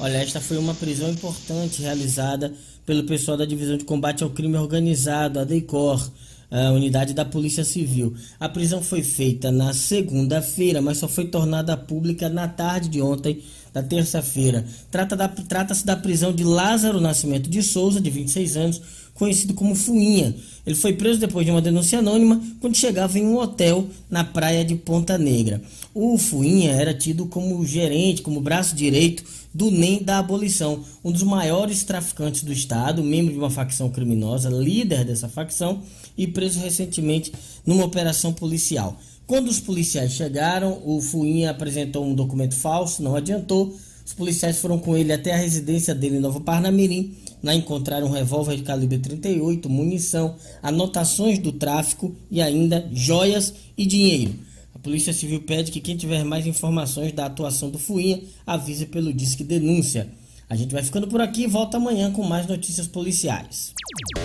[0.00, 2.54] Olha, esta foi uma prisão importante realizada
[2.86, 6.10] pelo pessoal da Divisão de Combate ao Crime Organizado, a DEICOR,
[6.50, 8.14] a unidade da Polícia Civil.
[8.40, 13.42] A prisão foi feita na segunda-feira, mas só foi tornada pública na tarde de ontem,
[13.76, 14.64] da terça-feira.
[14.90, 19.74] Trata-se da, trata da prisão de Lázaro Nascimento de Souza, de 26 anos, conhecido como
[19.74, 20.34] Fuinha.
[20.66, 24.64] Ele foi preso depois de uma denúncia anônima quando chegava em um hotel na praia
[24.64, 25.60] de Ponta Negra.
[25.92, 29.22] O Fuinha era tido como gerente, como braço direito
[29.52, 34.48] do NEM da abolição, um dos maiores traficantes do estado, membro de uma facção criminosa,
[34.48, 35.82] líder dessa facção
[36.16, 37.30] e preso recentemente
[37.64, 38.98] numa operação policial.
[39.26, 43.76] Quando os policiais chegaram, o Fuinha apresentou um documento falso, não adiantou.
[44.04, 47.16] Os policiais foram com ele até a residência dele em Nova Parnamirim
[47.46, 53.86] Lá encontraram um revólver de calibre 38, munição, anotações do tráfico e ainda joias e
[53.86, 54.34] dinheiro.
[54.74, 59.12] A Polícia Civil pede que quem tiver mais informações da atuação do Fuinha avise pelo
[59.12, 60.08] Disque Denúncia.
[60.48, 63.72] A gente vai ficando por aqui e volta amanhã com mais notícias policiais.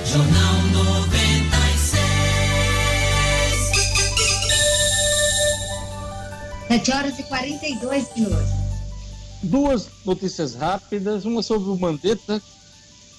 [0.06, 1.21] Jornal 96.
[6.72, 8.50] 7 horas e 42 minutos.
[9.44, 12.42] Duas notícias rápidas, uma sobre o Mandetta,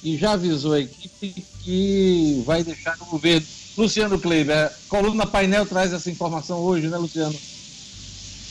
[0.02, 3.46] e já avisou a equipe que vai deixar o governo.
[3.76, 7.38] Luciano Kleiber, coluna painel traz essa informação hoje, né, Luciano?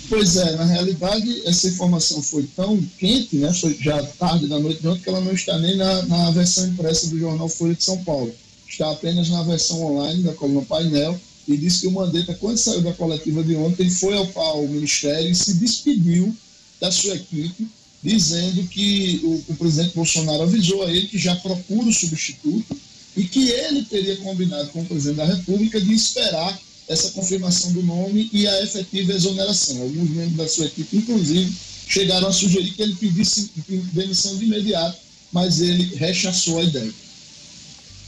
[0.08, 3.52] Pois é, na realidade, essa informação foi tão quente, né?
[3.54, 6.68] Foi já tarde da noite de ontem, que ela não está nem na, na versão
[6.68, 8.32] impressa do jornal Folha de São Paulo.
[8.68, 11.20] Está apenas na versão online da coluna painel
[11.54, 15.30] e disse que o Mandetta, quando saiu da coletiva de ontem, foi ao, ao Ministério
[15.30, 16.36] e se despediu
[16.80, 17.68] da sua equipe
[18.04, 22.76] dizendo que o, o, presidente Bolsonaro avisou a ele que já procura o substituto
[23.16, 27.84] e que ele teria combinado com o presidente da República de esperar essa confirmação do
[27.84, 29.82] nome e a efetiva exoneração.
[29.82, 31.54] Alguns membros da sua equipe, inclusive,
[31.88, 33.52] chegaram a sugerir que ele pedisse
[33.94, 34.98] demissão de imediato,
[35.32, 36.92] mas ele rechaçou a ideia.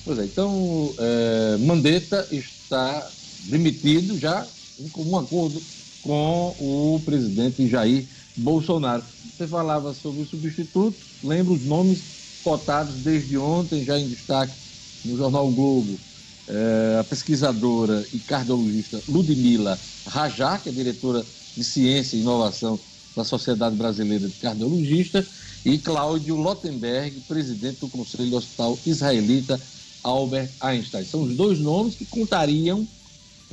[0.03, 3.09] Pois é, então é, Mandetta está
[3.43, 5.65] demitido já em comum acordo
[6.01, 9.05] com o presidente Jair Bolsonaro.
[9.31, 12.05] Você falava sobre o substituto, lembra os nomes
[12.41, 14.57] cotados desde ontem, já em destaque
[15.03, 16.01] no Jornal Globo.
[16.45, 21.25] É, a pesquisadora e cardiologista Ludmila Rajá, que é diretora
[21.55, 22.81] de Ciência e Inovação
[23.15, 25.25] da Sociedade Brasileira de Cardiologista,
[25.63, 29.61] e Cláudio Lottenberg, presidente do Conselho Hospital Israelita
[30.03, 31.05] Albert Einstein.
[31.05, 32.89] São os dois nomes que contariam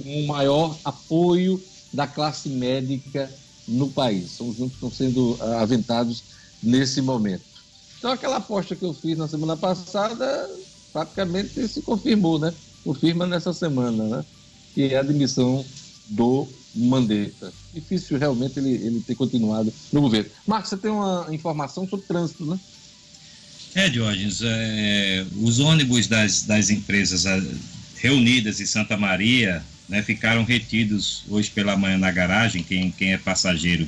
[0.04, 3.30] o maior apoio da classe médica
[3.66, 4.32] no país.
[4.32, 6.22] São os que estão sendo ah, aventados
[6.62, 7.42] nesse momento.
[7.98, 10.48] Então, aquela aposta que eu fiz na semana passada
[10.92, 12.52] praticamente se confirmou, né?
[12.82, 14.24] Confirma nessa semana, né?
[14.74, 15.64] Que é a admissão
[16.08, 17.52] do Mandetta.
[17.74, 20.30] Difícil realmente ele, ele ter continuado no governo.
[20.46, 22.58] Marcos, você tem uma informação sobre trânsito, né?
[23.74, 27.40] É, Diógenes, é, os ônibus das, das empresas ah,
[27.96, 33.18] reunidas em Santa Maria né, ficaram retidos hoje pela manhã na garagem, quem, quem é
[33.18, 33.86] passageiro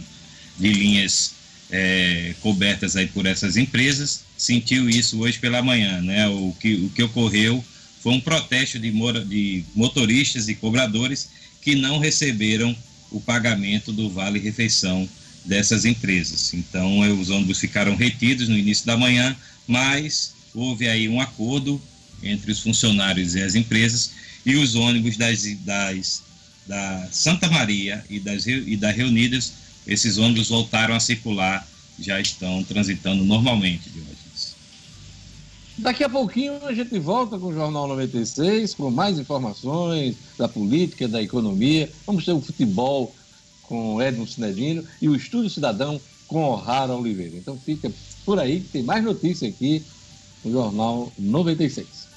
[0.59, 1.35] de linhas
[1.71, 6.91] é, cobertas aí por essas empresas, sentiu isso hoje pela manhã, né, o que, o
[6.91, 7.65] que ocorreu
[8.03, 11.31] foi um protesto de, mora, de motoristas e cobradores
[11.61, 12.77] que não receberam
[13.13, 15.09] o pagamento do Vale Refeição
[15.45, 16.53] dessas empresas.
[16.53, 19.37] Então, é, os ônibus ficaram retidos no início da manhã,
[19.69, 21.81] mas houve aí um acordo
[22.23, 24.11] entre os funcionários e as empresas
[24.45, 26.23] e os ônibus das, das
[26.67, 29.53] da Santa Maria e das e da Reunidas,
[29.87, 31.67] esses ônibus voltaram a circular,
[31.99, 34.55] já estão transitando normalmente, Diógenes.
[35.79, 41.09] Daqui a pouquinho a gente volta com o Jornal 96, com mais informações da política,
[41.09, 41.91] da economia.
[42.07, 43.15] Vamos ter o futebol
[43.63, 47.37] com Edmo Cinedino e o Estúdio Cidadão com O'Hara Oliveira.
[47.37, 47.91] Então fica
[48.25, 49.83] por aí que tem mais notícia aqui
[50.45, 52.12] no Jornal 96.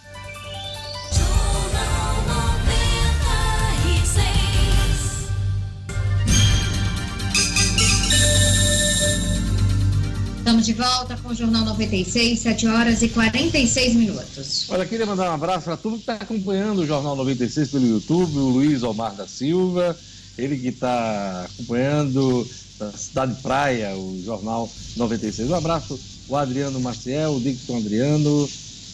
[10.65, 14.65] De volta com o Jornal 96, 7 horas e 46 minutos.
[14.67, 18.39] Olha, queria mandar um abraço para todo que está acompanhando o Jornal 96 pelo YouTube,
[18.39, 19.95] o Luiz Omar da Silva,
[20.35, 22.49] ele que está acompanhando
[22.79, 25.51] da Cidade Praia, o Jornal 96.
[25.51, 28.49] Um abraço o Adriano Maciel, o Dixon Adriano,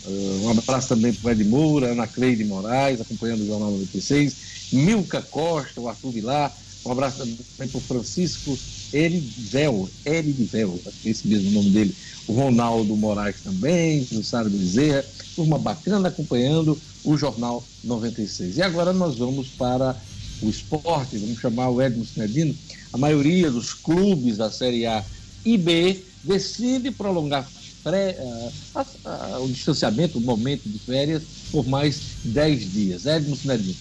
[0.05, 4.35] uh, um abraço também para o Ed Moura, Ana Cleide Moraes, acompanhando o Jornal 96,
[4.73, 6.53] Milka Costa, o Arthur Vilar,
[6.85, 8.59] um abraço também para o Francisco
[8.93, 11.95] Erivel, Erivel, esse mesmo nome dele,
[12.27, 18.57] o Ronaldo Moraes também, o Sário Bezerra, turma bacana acompanhando o Jornal 96.
[18.57, 19.95] E agora nós vamos para
[20.41, 22.55] o esporte, vamos chamar o Edmo Sinedino.
[22.93, 25.03] A maioria dos clubes da Série A
[25.45, 27.47] e B decide prolongar
[27.83, 33.05] pré, uh, o distanciamento, o momento de férias, por mais 10 dias.
[33.05, 33.75] Edmo Sinedino.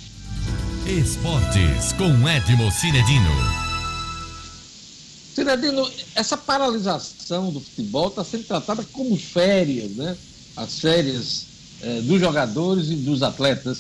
[0.86, 3.69] Esportes com Edmo Cinedino.
[5.40, 10.14] Cidadino, essa paralisação do futebol está sendo tratada como férias, né?
[10.54, 11.46] As férias
[11.80, 13.78] eh, dos jogadores e dos atletas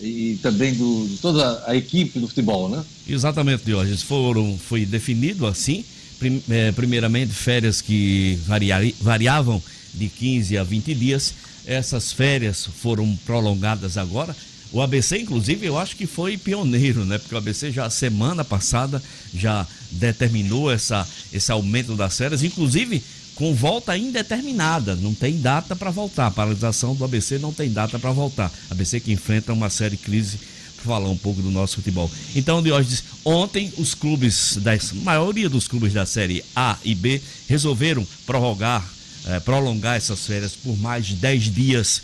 [0.00, 2.84] e também do, de toda a equipe do futebol, né?
[3.08, 4.02] Exatamente, Diógenes.
[4.02, 5.84] Foram, foi definido assim,
[6.16, 9.60] prim, eh, primeiramente férias que variari, variavam
[9.92, 11.34] de 15 a 20 dias.
[11.66, 14.36] Essas férias foram prolongadas agora
[14.74, 17.16] o ABC, inclusive, eu acho que foi pioneiro, né?
[17.16, 19.00] Porque o ABC já semana passada
[19.32, 23.00] já determinou essa, esse aumento das férias, inclusive
[23.36, 26.26] com volta indeterminada, não tem data para voltar.
[26.26, 28.50] A paralisação do ABC não tem data para voltar.
[28.68, 30.40] ABC que enfrenta uma série de crise
[30.84, 32.10] falar um pouco do nosso futebol.
[32.34, 34.72] Então, Diógenes, ontem os clubes, da
[35.04, 38.84] maioria dos clubes da série A e B resolveram prorrogar,
[39.26, 42.02] eh, prolongar essas férias por mais de 10 dias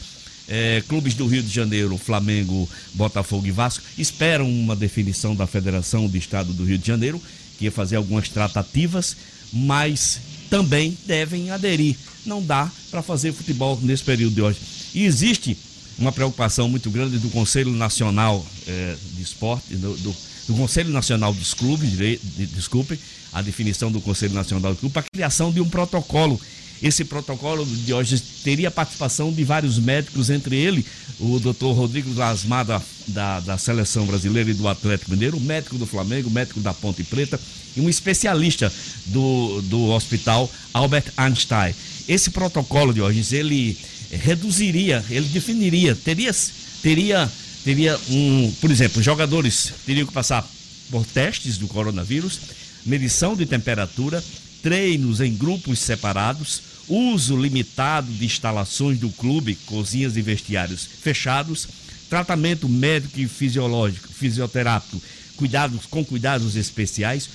[0.50, 6.08] é, clubes do Rio de Janeiro, Flamengo, Botafogo e Vasco, esperam uma definição da Federação
[6.08, 7.22] do Estado do Rio de Janeiro,
[7.56, 9.16] que ia fazer algumas tratativas,
[9.52, 10.20] mas
[10.50, 11.96] também devem aderir.
[12.26, 14.58] Não dá para fazer futebol nesse período de hoje.
[14.92, 15.56] E existe
[15.96, 20.16] uma preocupação muito grande do Conselho Nacional é, de Esporte, do, do,
[20.48, 22.98] do, Conselho Nacional dos Clubes, de, de, desculpe,
[23.32, 26.40] a definição do Conselho Nacional do Clube, para a criação de um protocolo
[26.82, 30.84] esse protocolo de hoje teria participação de vários médicos, entre ele
[31.18, 35.84] o doutor Rodrigo Lasmar da, da, da, Seleção Brasileira e do Atlético Mineiro, médico do
[35.84, 37.38] Flamengo, médico da Ponte Preta
[37.76, 38.72] e um especialista
[39.06, 41.74] do, do Hospital Albert Einstein.
[42.08, 43.76] Esse protocolo de hoje, ele
[44.10, 46.34] reduziria, ele definiria, teria,
[46.82, 47.30] teria,
[47.62, 50.48] teria um, por exemplo, jogadores teriam que passar
[50.90, 52.40] por testes do coronavírus,
[52.84, 54.24] medição de temperatura,
[54.62, 61.68] treinos em grupos separados, uso limitado de instalações do clube, cozinhas e vestiários fechados,
[62.08, 65.00] tratamento médico e fisiológico, fisioterápico,
[65.36, 67.30] cuidados com cuidados especiais,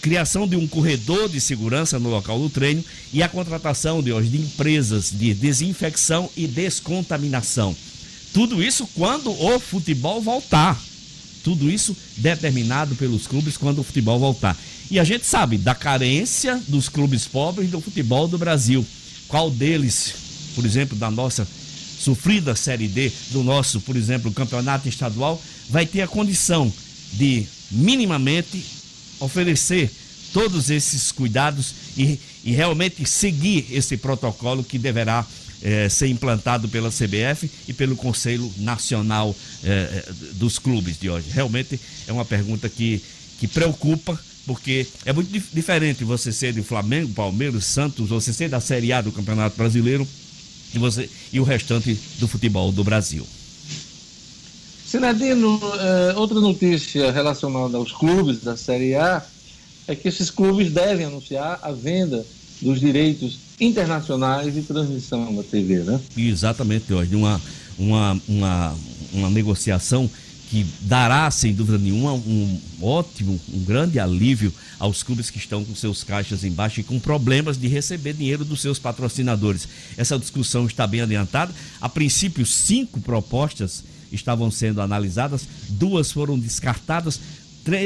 [0.00, 4.38] criação de um corredor de segurança no local do treino e a contratação de de
[4.38, 7.76] empresas de desinfecção e descontaminação.
[8.32, 10.80] Tudo isso quando o futebol voltar.
[11.42, 14.56] Tudo isso determinado pelos clubes quando o futebol voltar.
[14.94, 18.86] E a gente sabe da carência dos clubes pobres do futebol do Brasil.
[19.26, 20.14] Qual deles,
[20.54, 21.44] por exemplo, da nossa
[21.98, 26.72] sofrida Série D, do nosso, por exemplo, campeonato estadual, vai ter a condição
[27.14, 28.64] de minimamente
[29.18, 29.90] oferecer
[30.32, 35.26] todos esses cuidados e, e realmente seguir esse protocolo que deverá
[35.60, 39.34] eh, ser implantado pela CBF e pelo Conselho Nacional
[39.64, 41.30] eh, dos Clubes de hoje.
[41.32, 43.02] Realmente é uma pergunta que,
[43.40, 44.16] que preocupa
[44.46, 48.92] porque é muito dif diferente você ser de Flamengo, Palmeiras, Santos, você ser da Série
[48.92, 50.06] A do Campeonato Brasileiro
[50.74, 53.26] e, você, e o restante do futebol do Brasil.
[54.86, 59.24] Sinadino, é, outra notícia relacionada aos clubes da Série A
[59.88, 62.24] é que esses clubes devem anunciar a venda
[62.60, 66.00] dos direitos internacionais de transmissão da TV, né?
[66.16, 67.14] Exatamente, Jorge.
[67.14, 67.40] Uma,
[67.78, 68.76] uma, uma,
[69.12, 70.08] uma negociação
[70.54, 75.74] que dará, sem dúvida nenhuma, um ótimo, um grande alívio aos clubes que estão com
[75.74, 79.66] seus caixas embaixo e com problemas de receber dinheiro dos seus patrocinadores.
[79.96, 81.52] Essa discussão está bem adiantada.
[81.80, 83.82] A princípio, cinco propostas
[84.12, 87.18] estavam sendo analisadas, duas foram descartadas.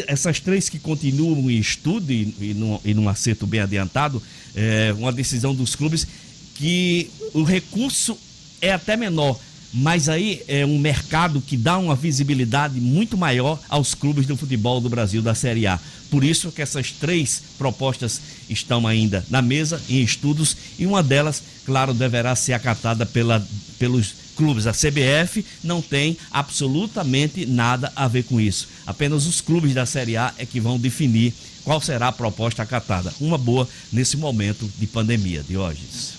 [0.06, 4.22] essas três que continuam em estudo e, e, num, e num acerto bem adiantado,
[4.54, 6.06] é, uma decisão dos clubes
[6.54, 8.18] que o recurso
[8.60, 9.40] é até menor,
[9.72, 14.80] mas aí é um mercado que dá uma visibilidade muito maior aos clubes do futebol
[14.80, 15.78] do Brasil da Série A.
[16.10, 21.42] Por isso que essas três propostas estão ainda na mesa, em estudos, e uma delas,
[21.66, 23.46] claro, deverá ser acatada pela,
[23.78, 24.66] pelos clubes.
[24.66, 28.68] A CBF não tem absolutamente nada a ver com isso.
[28.86, 33.12] Apenas os clubes da Série A é que vão definir qual será a proposta acatada.
[33.20, 36.17] Uma boa nesse momento de pandemia, Diógenes.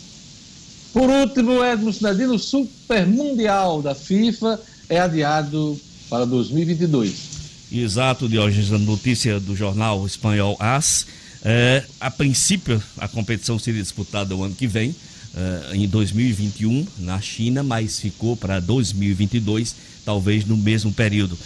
[0.93, 4.59] Por último, Edmo Cidadino, o Super Mundial da FIFA
[4.89, 5.79] é adiado
[6.09, 7.29] para 2022.
[7.71, 11.05] Exato, Diógenes, a notícia do jornal espanhol AS.
[11.43, 14.95] É, a princípio, a competição seria disputada o ano que vem,
[15.35, 21.37] é, em 2021, na China, mas ficou para 2022, talvez no mesmo período.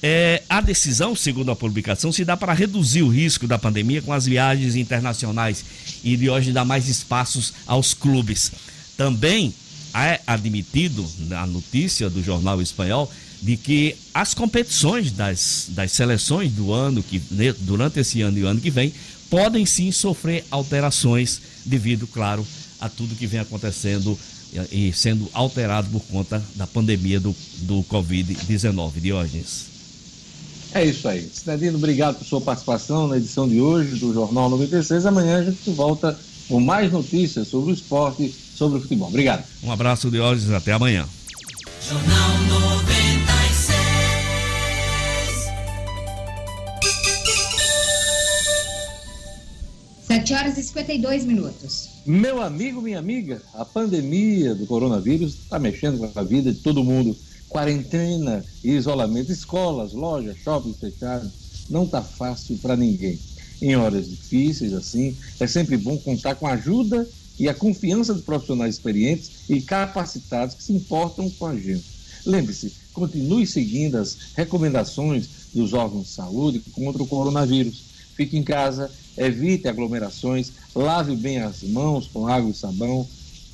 [0.00, 4.12] É, a decisão, segundo a publicação, se dá para reduzir o risco da pandemia com
[4.12, 5.64] as viagens internacionais
[6.02, 8.52] e de hoje dar mais espaços aos clubes.
[9.02, 9.52] Também
[9.92, 13.10] é admitido na notícia do jornal espanhol
[13.42, 17.20] de que as competições das, das seleções do ano que
[17.58, 18.94] durante esse ano e o ano que vem
[19.28, 22.46] podem sim sofrer alterações devido, claro,
[22.78, 24.16] a tudo que vem acontecendo
[24.70, 29.00] e sendo alterado por conta da pandemia do, do Covid-19.
[29.00, 29.66] Diógenes.
[30.72, 31.28] É isso aí.
[31.34, 35.06] Cidadino, obrigado por sua participação na edição de hoje do Jornal 96.
[35.06, 36.16] Amanhã a gente volta
[36.48, 39.08] com mais notícias sobre o esporte, sobre o futebol.
[39.08, 39.44] Obrigado.
[39.62, 40.52] Um abraço, Diógenes.
[40.52, 41.04] Até amanhã.
[41.88, 43.76] Jornal 96.
[50.06, 51.88] 7 horas e 52 minutos.
[52.06, 56.84] Meu amigo, minha amiga, a pandemia do coronavírus está mexendo com a vida de todo
[56.84, 57.16] mundo
[57.48, 61.32] quarentena e isolamento, escolas, lojas, shoppings fechados,
[61.68, 63.18] não está fácil para ninguém.
[63.60, 67.06] Em horas difíceis assim, é sempre bom contar com a ajuda
[67.38, 71.84] e a confiança de profissionais experientes e capacitados que se importam com a gente.
[72.24, 77.82] Lembre-se, continue seguindo as recomendações dos órgãos de saúde contra o coronavírus.
[78.14, 83.06] Fique em casa, evite aglomerações, lave bem as mãos com água e sabão,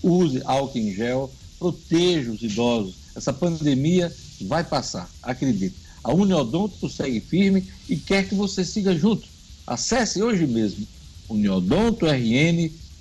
[0.03, 5.75] use álcool em gel, proteja os idosos essa pandemia vai passar, acredite.
[6.05, 9.27] A Uniodonto segue firme e quer que você siga junto.
[9.67, 10.87] Acesse hoje mesmo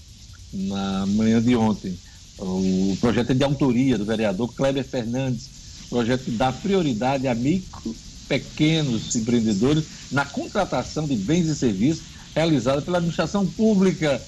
[0.52, 1.96] na manhã de ontem.
[2.42, 5.48] O projeto é de autoria do vereador Kleber Fernandes,
[5.90, 7.96] projeto que dá prioridade a micro,
[8.28, 14.20] pequenos empreendedores na contratação de bens e serviços realizada pela administração pública.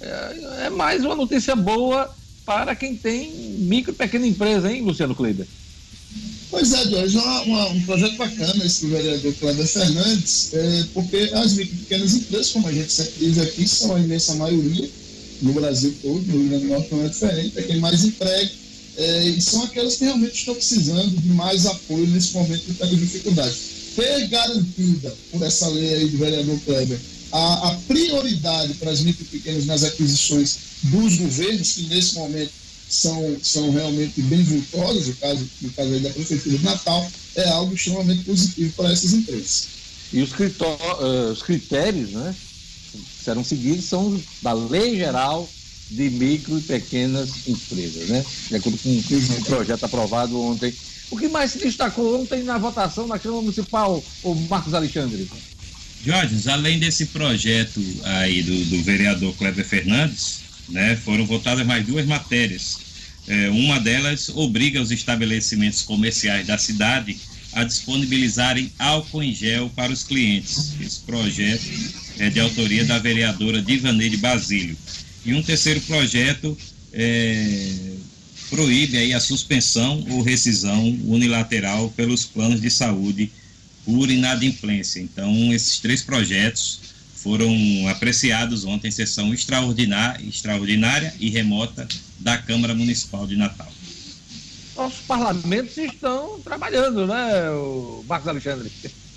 [0.00, 2.14] É, é mais uma notícia boa
[2.44, 5.46] para quem tem micro e pequena empresa, hein, Luciano Kleber?
[6.50, 11.54] Pois é, Jorge, é um projeto bacana esse do vereador Cláudio Fernandes, é, porque as
[11.54, 14.90] micro pequenas empresas, como a gente sempre diz aqui, são a imensa maioria
[15.42, 18.50] no Brasil todo, no Rio Grande do Norte não é diferente, é quem mais emprega,
[18.96, 22.96] é, e são aquelas que realmente estão precisando de mais apoio nesse momento está com
[22.96, 23.54] dificuldade.
[23.96, 26.98] Ter garantida por essa lei aí do vereador Kleber
[27.32, 32.52] a, a prioridade para as micro pequenas nas aquisições dos governos, que nesse momento
[32.88, 37.48] são, são realmente bem vultosas, no caso, no caso aí da Prefeitura de Natal, é
[37.48, 39.64] algo extremamente positivo para essas empresas.
[40.12, 42.34] E os, uh, os critérios né,
[43.22, 45.48] serão seguidos são da Lei Geral
[45.90, 48.24] de Micro e Pequenas Empresas, né?
[48.48, 50.72] De acordo com o projeto aprovado ontem.
[51.10, 55.30] O que mais se destacou ontem na votação na Câmara Municipal, o Marcos Alexandre?
[56.04, 62.06] Jorge, além desse projeto aí do, do vereador Kleber Fernandes, né, foram votadas mais duas
[62.06, 62.78] matérias.
[63.28, 67.16] É, uma delas obriga os estabelecimentos comerciais da cidade
[67.52, 70.72] a disponibilizarem álcool em gel para os clientes.
[70.80, 71.64] Esse projeto
[72.18, 74.76] é de autoria da vereadora Divaneide Basílio.
[75.24, 76.56] E um terceiro projeto
[76.92, 77.72] é,
[78.50, 83.30] proíbe aí a suspensão ou rescisão unilateral pelos planos de saúde
[83.84, 85.00] por inadimplência.
[85.00, 86.80] Então, esses três projetos
[87.14, 91.86] foram apreciados ontem em sessão extraordinária, extraordinária e remota
[92.18, 93.72] da Câmara Municipal de Natal.
[94.76, 98.70] Nossos parlamentos estão trabalhando, né, o Marcos Alexandre?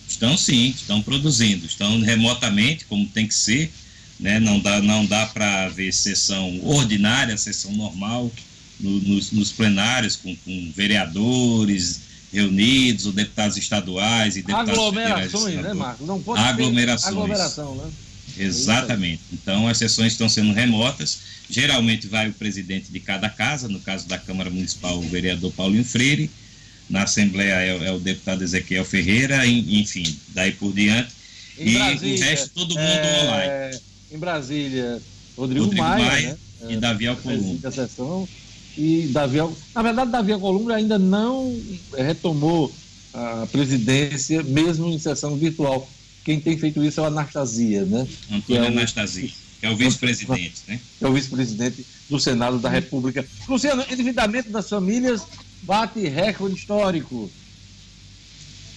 [0.08, 3.72] Estão sim, estão produzindo, estão remotamente, como tem que ser,
[4.20, 4.40] né?
[4.40, 8.32] não dá, não dá para ver sessão ordinária, sessão normal,
[8.80, 12.02] no, nos, nos, plenários, com, com vereadores,
[12.32, 16.06] reunidos, ou deputados estaduais e deputados Aglomerações, né, Marcos?
[16.06, 17.14] Não pode Aglomerações.
[17.14, 17.92] aglomeração, né?
[18.38, 19.22] Exatamente.
[19.32, 21.20] Então, as sessões estão sendo remotas.
[21.50, 25.86] Geralmente vai o presidente de cada casa, no caso da Câmara Municipal, o vereador Paulinho
[25.86, 26.30] Freire,
[26.90, 31.14] na Assembleia é, é o deputado Ezequiel Ferreira, enfim, daí por diante.
[31.58, 33.24] Em e Brasília, o resto, todo mundo é...
[33.24, 33.80] online.
[34.12, 35.02] Em Brasília,
[35.38, 36.38] Rodrigo, Rodrigo Maia, Maia né?
[36.70, 37.60] e é, Davi Alcolumbre
[38.78, 39.38] e Davi,
[39.74, 41.58] na verdade, Davi Alcolumbre ainda não
[41.98, 42.74] retomou
[43.14, 45.90] a presidência, mesmo em sessão virtual.
[46.26, 48.06] Quem tem feito isso é o Anastasia, né?
[48.30, 49.36] Antônio é Anastasia, que
[49.66, 50.80] é o vice-presidente, né?
[51.02, 53.28] É o vice-presidente do Senado da República.
[53.48, 55.24] Luciano, endividamento das famílias
[55.64, 57.32] bate recorde histórico.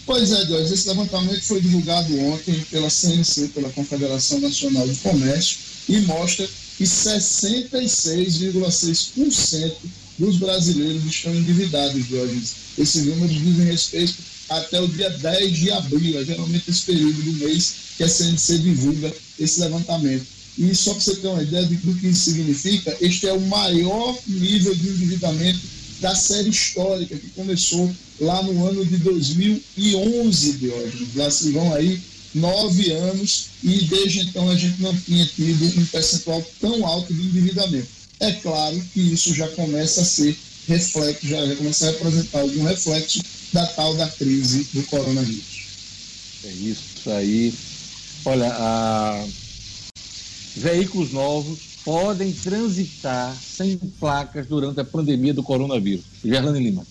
[0.07, 5.59] Pois é, Deus, esse levantamento foi divulgado ontem pela CNC, pela Confederação Nacional de Comércio,
[5.91, 9.75] e mostra que 66,6%
[10.19, 12.55] dos brasileiros estão endividados, Diógenes.
[12.79, 14.15] Esses números dizem respeito
[14.49, 18.61] até o dia 10 de abril, é geralmente esse período do mês que a CNC
[18.61, 20.38] divulga esse levantamento.
[20.59, 24.19] E só para você ter uma ideia do que isso significa, este é o maior
[24.27, 25.61] nível de endividamento
[26.01, 27.91] da série histórica, que começou
[28.21, 31.15] lá no ano de 2011, Diógenes.
[31.15, 32.01] Lá se vão aí
[32.35, 37.21] nove anos e desde então a gente não tinha tido um percentual tão alto de
[37.21, 37.89] endividamento.
[38.21, 40.37] É claro que isso já começa a ser
[40.67, 43.21] reflexo, já, já começa a representar algum reflexo
[43.53, 45.67] da tal da crise do coronavírus.
[46.45, 47.55] É isso aí.
[48.25, 49.25] Olha, a...
[50.59, 56.05] veículos novos podem transitar sem placas durante a pandemia do coronavírus.
[56.25, 56.87] Gerlane Lima.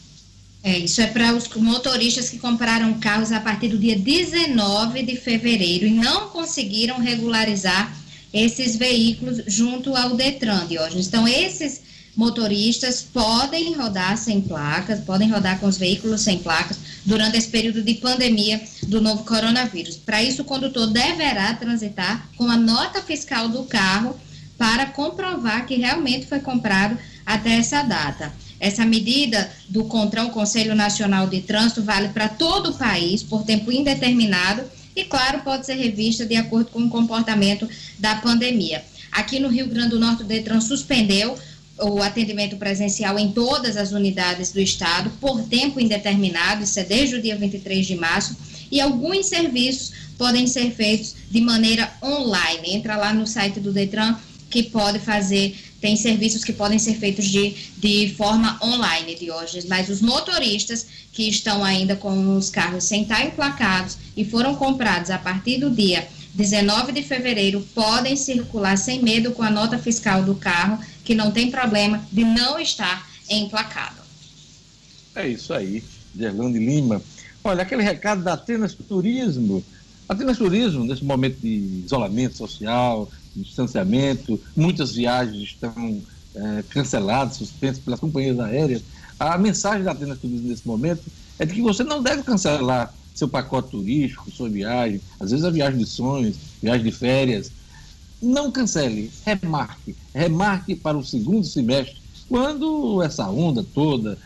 [0.63, 5.15] É, isso é para os motoristas que compraram carros a partir do dia 19 de
[5.15, 7.95] fevereiro e não conseguiram regularizar
[8.34, 11.07] esses veículos junto ao Detran, Diógenes.
[11.07, 11.82] Então, esses
[12.18, 17.84] motoristas podem rodar sem placas, podem rodar com os veículos sem placas durante esse período
[17.84, 19.97] de pandemia do novo coronavírus.
[19.97, 24.20] Para isso, o condutor deverá transitar com a nota fiscal do carro
[24.57, 28.34] para comprovar que realmente foi comprado até essa data.
[28.59, 33.72] Essa medida do CONTRAN, Conselho Nacional de Trânsito, vale para todo o país por tempo
[33.72, 34.63] indeterminado
[34.95, 38.84] e, claro, pode ser revista de acordo com o comportamento da pandemia.
[39.11, 41.38] Aqui no Rio Grande do Norte, o Detran suspendeu
[41.80, 47.15] o atendimento presencial em todas as unidades do estado por tempo indeterminado, isso é desde
[47.15, 48.36] o dia 23 de março,
[48.71, 52.73] e alguns serviços podem ser feitos de maneira online.
[52.73, 54.15] Entra lá no site do Detran
[54.49, 59.63] que pode fazer tem serviços que podem ser feitos de, de forma online de hoje,
[59.67, 65.11] mas os motoristas que estão ainda com os carros sem estar emplacados e foram comprados
[65.11, 70.23] a partir do dia 19 de fevereiro podem circular sem medo com a nota fiscal
[70.23, 74.01] do carro, que não tem problema de não estar emplacado.
[75.16, 75.82] É isso aí,
[76.14, 77.01] Gerlande Lima.
[77.41, 79.64] Olha, aquele recado da Atenas Turismo.
[80.10, 86.01] Atenas Turismo, nesse momento de isolamento social, distanciamento, muitas viagens estão
[86.36, 88.82] é, canceladas, suspensas pelas companhias aéreas.
[89.18, 91.03] A mensagem da Atenas Turismo nesse momento
[91.39, 95.49] é de que você não deve cancelar seu pacote turístico, sua viagem, às vezes a
[95.49, 97.49] viagem de sonhos, viagem de férias.
[98.22, 104.18] Não cancele, remarque, remarque para o segundo semestre, quando essa onda toda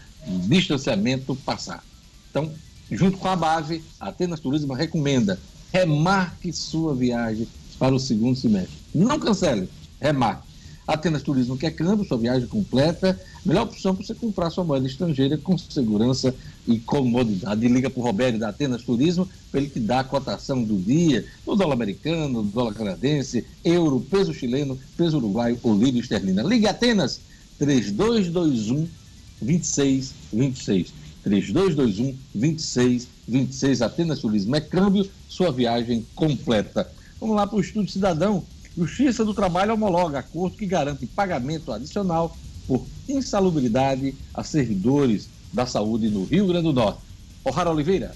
[0.47, 1.83] distanciamento passar.
[2.29, 2.51] Então,
[2.89, 5.39] junto com a base, a Atenas Turismo recomenda
[5.73, 7.47] remarque sua viagem
[7.79, 8.77] para o segundo semestre.
[8.93, 9.69] Não cancele,
[9.99, 10.50] remarque.
[10.87, 13.19] Atenas Turismo quer câmbio, sua viagem completa.
[13.45, 16.33] Melhor opção para você comprar sua moeda estrangeira com segurança
[16.67, 17.67] e comodidade.
[17.67, 21.25] Liga para o Roberto da Atenas Turismo para ele te dar a cotação do dia,
[21.45, 26.43] o dólar americano, o dólar canadense, euro, peso chileno, peso uruguaio ou livre esterlina.
[26.43, 27.21] Ligue Atenas
[27.59, 28.87] 3221
[29.41, 30.93] 2626.
[31.23, 33.81] 3221 2626.
[33.81, 36.89] Atenas Turismo é câmbio, sua viagem completa.
[37.19, 38.43] Vamos lá para o Estúdio Cidadão.
[38.77, 42.35] Justiça do Trabalho homologa acordo que garante pagamento adicional
[42.67, 47.01] por insalubridade a servidores da saúde no Rio Grande do Norte.
[47.43, 48.15] O'Hara Oliveira.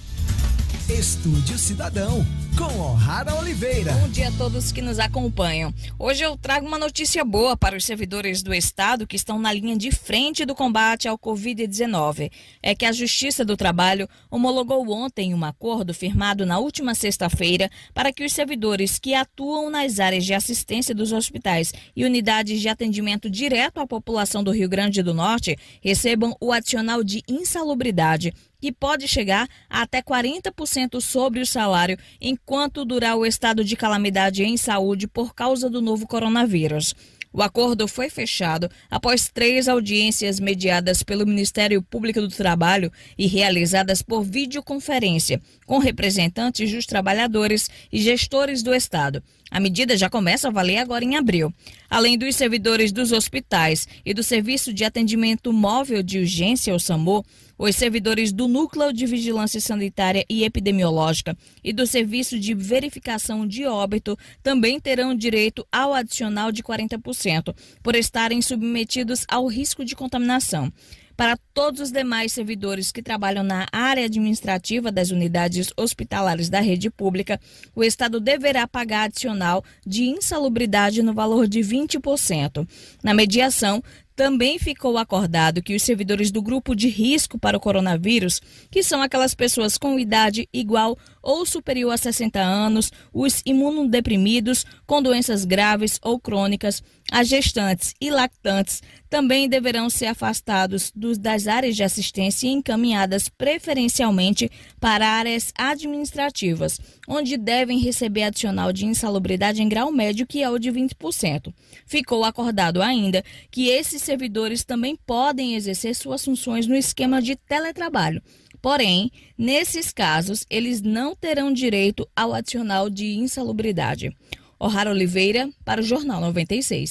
[0.87, 2.25] Estúdio Cidadão,
[2.55, 3.91] com O'Hara Oliveira.
[3.93, 5.73] Bom dia a todos que nos acompanham.
[5.99, 9.75] Hoje eu trago uma notícia boa para os servidores do Estado que estão na linha
[9.75, 12.31] de frente do combate ao Covid-19.
[12.63, 18.13] É que a Justiça do Trabalho homologou ontem um acordo firmado na última sexta-feira para
[18.13, 23.29] que os servidores que atuam nas áreas de assistência dos hospitais e unidades de atendimento
[23.29, 28.33] direto à população do Rio Grande do Norte recebam o adicional de insalubridade
[28.65, 34.43] que pode chegar a até 40% sobre o salário enquanto durar o estado de calamidade
[34.43, 36.95] em saúde por causa do novo coronavírus.
[37.31, 44.01] O acordo foi fechado após três audiências mediadas pelo Ministério Público do Trabalho e realizadas
[44.01, 49.21] por videoconferência com representantes dos trabalhadores e gestores do Estado.
[49.55, 51.49] A medida já começa a valer agora em abril.
[51.89, 57.23] Além dos servidores dos hospitais e do Serviço de Atendimento Móvel de Urgência, o SAMU,
[57.57, 63.65] os servidores do Núcleo de Vigilância Sanitária e Epidemiológica e do Serviço de Verificação de
[63.65, 70.69] Óbito também terão direito ao adicional de 40%, por estarem submetidos ao risco de contaminação.
[71.15, 76.89] Para todos os demais servidores que trabalham na área administrativa das unidades hospitalares da rede
[76.89, 77.39] pública,
[77.73, 82.67] o Estado deverá pagar adicional de insalubridade no valor de 20%.
[83.01, 83.81] Na mediação,
[84.15, 88.41] também ficou acordado que os servidores do grupo de risco para o coronavírus,
[88.71, 95.01] que são aquelas pessoas com idade igual ou superior a 60 anos, os imunodeprimidos com
[95.01, 101.75] doenças graves ou crônicas, as gestantes e lactantes, também deverão ser afastados dos, das áreas
[101.75, 104.49] de assistência e encaminhadas preferencialmente
[104.79, 110.59] para áreas administrativas, onde devem receber adicional de insalubridade em grau médio, que é o
[110.59, 111.53] de 20%.
[111.85, 118.21] Ficou acordado ainda que esses servidores também podem exercer suas funções no esquema de teletrabalho
[118.65, 124.11] Porém, nesses casos, eles não terão direito ao adicional de insalubridade.
[124.59, 126.89] O'Hara Oliveira, para o Jornal 96.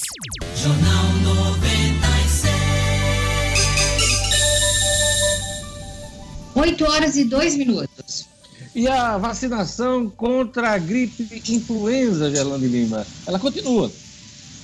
[0.55, 2.53] Jornal 96.
[6.55, 8.25] 8 horas e 2 minutos.
[8.73, 13.91] E a vacinação contra a gripe influenza, Gerlando Lima, ela continua.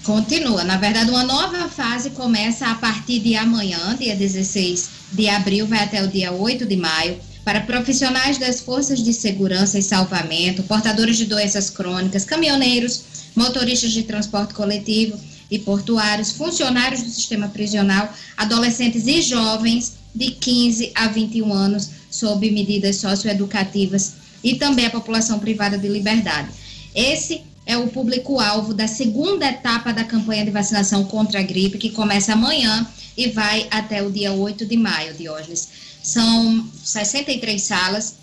[0.04, 0.64] Continua.
[0.64, 5.84] Na verdade, uma nova fase começa a partir de amanhã, dia 16 de abril, vai
[5.84, 11.18] até o dia 8 de maio, para profissionais das forças de segurança e salvamento, portadores
[11.18, 13.04] de doenças crônicas, caminhoneiros,
[13.36, 15.20] motoristas de transporte coletivo
[15.52, 22.50] e portuários, funcionários do sistema prisional, adolescentes e jovens de 15 a 21 anos, sob
[22.50, 26.50] medidas socioeducativas e também a população privada de liberdade.
[26.94, 31.92] Esse é o público-alvo da segunda etapa da campanha de vacinação contra a gripe, que
[31.92, 35.70] começa amanhã e vai até o dia 8 de maio, Diógenes.
[36.02, 38.16] São 63 salas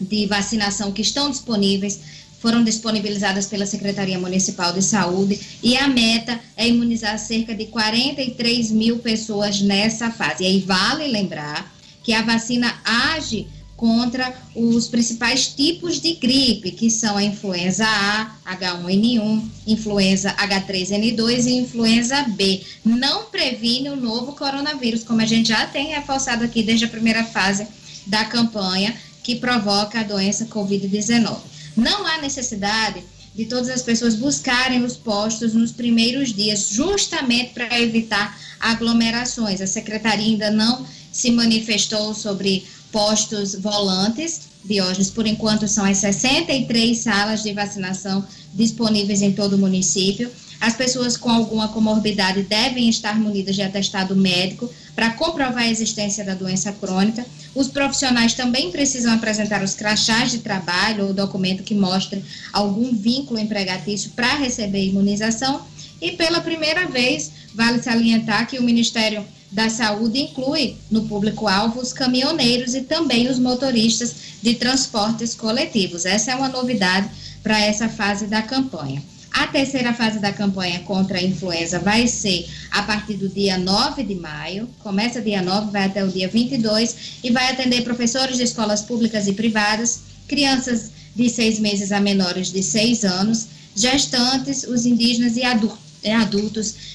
[0.00, 2.00] de vacinação que estão disponíveis,
[2.40, 8.70] foram disponibilizadas pela Secretaria Municipal de Saúde e a meta é imunizar cerca de 43
[8.70, 10.44] mil pessoas nessa fase.
[10.44, 11.74] E aí vale lembrar
[12.04, 13.48] que a vacina age
[13.78, 21.52] contra os principais tipos de gripe, que são a influenza A, H1N1, influenza H3N2 e
[21.52, 22.60] influenza B.
[22.84, 27.22] Não previne o novo coronavírus, como a gente já tem reforçado aqui desde a primeira
[27.22, 27.68] fase
[28.04, 31.38] da campanha, que provoca a doença Covid-19.
[31.76, 33.00] Não há necessidade
[33.32, 39.60] de todas as pessoas buscarem os postos nos primeiros dias, justamente para evitar aglomerações.
[39.60, 44.48] A secretaria ainda não se manifestou sobre postos volantes.
[44.64, 50.30] Diógenes, por enquanto, são as 63 salas de vacinação disponíveis em todo o município.
[50.60, 56.24] As pessoas com alguma comorbidade devem estar munidas de atestado médico para comprovar a existência
[56.24, 57.24] da doença crônica.
[57.54, 63.38] Os profissionais também precisam apresentar os crachás de trabalho ou documento que mostre algum vínculo
[63.38, 65.62] empregatício para receber imunização.
[66.00, 71.92] E pela primeira vez, vale salientar que o Ministério da Saúde inclui no público-alvo os
[71.92, 76.04] caminhoneiros e também os motoristas de transportes coletivos.
[76.04, 77.08] Essa é uma novidade
[77.42, 79.02] para essa fase da campanha.
[79.32, 84.02] A terceira fase da campanha contra a influenza vai ser a partir do dia 9
[84.02, 88.42] de maio, começa dia 9, vai até o dia 22, e vai atender professores de
[88.42, 94.86] escolas públicas e privadas, crianças de seis meses a menores de seis anos, gestantes, os
[94.86, 95.87] indígenas e adultos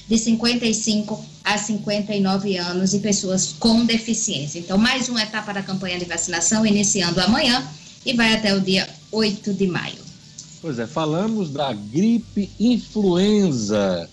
[0.08, 4.58] de 55 a 59 anos e pessoas com deficiência.
[4.58, 7.66] Então, mais uma etapa da campanha de vacinação iniciando amanhã
[8.04, 10.02] e vai até o dia 8 de maio.
[10.60, 14.08] Pois é, falamos da gripe influenza,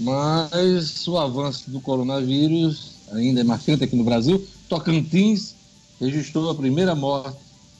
[0.00, 4.44] mas o avanço do coronavírus ainda é marcante aqui no Brasil.
[4.68, 5.54] Tocantins
[6.00, 7.38] registrou a primeira morte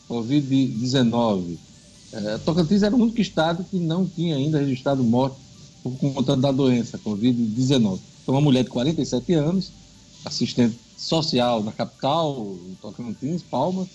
[0.08, 1.56] Covid-19.
[2.12, 5.36] É, Tocantins era o único estado que não tinha ainda registrado morte
[5.82, 7.98] por conta da doença Covid-19.
[8.22, 9.70] Então, uma mulher de 47 anos,
[10.24, 13.88] assistente social na capital, Tocantins, Palmas,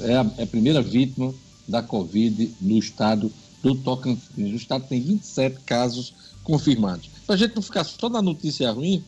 [0.00, 1.32] é a, é a primeira vítima
[1.68, 3.32] da Covid no estado
[3.62, 4.52] do Tocantins.
[4.52, 7.08] O estado tem 27 casos confirmados.
[7.26, 9.04] Para a gente não ficar só na notícia ruim,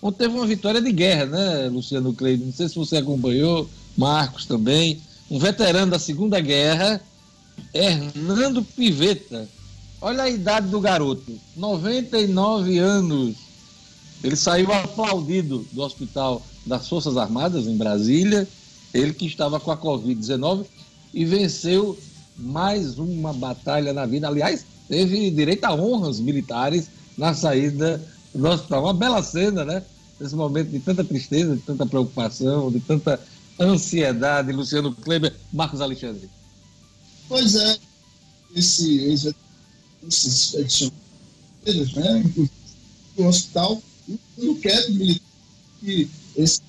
[0.00, 2.44] ontem teve uma vitória de guerra, né, Luciano Cleide?
[2.44, 5.00] Não sei se você acompanhou, Marcos também.
[5.30, 7.00] Um veterano da Segunda Guerra,
[7.72, 9.48] Hernando Piveta.
[10.04, 13.36] Olha a idade do garoto, 99 anos.
[14.22, 18.46] Ele saiu aplaudido do hospital das Forças Armadas em Brasília,
[18.92, 20.66] ele que estava com a Covid-19
[21.14, 21.98] e venceu
[22.36, 24.28] mais uma batalha na vida.
[24.28, 27.98] Aliás, teve direito a honras militares na saída
[28.34, 28.82] do hospital.
[28.82, 29.82] Uma bela cena, né?
[30.20, 33.18] Nesse momento de tanta tristeza, de tanta preocupação, de tanta
[33.58, 34.52] ansiedade.
[34.52, 36.28] Luciano Kleber, Marcos Alexandre.
[37.26, 37.78] Pois é,
[38.54, 39.34] esse, esse,
[40.08, 42.22] esses expedicioneiros, né?
[42.24, 42.50] Inclusive,
[43.16, 43.82] o hospital
[44.38, 45.24] não quer militar
[45.80, 46.60] que esse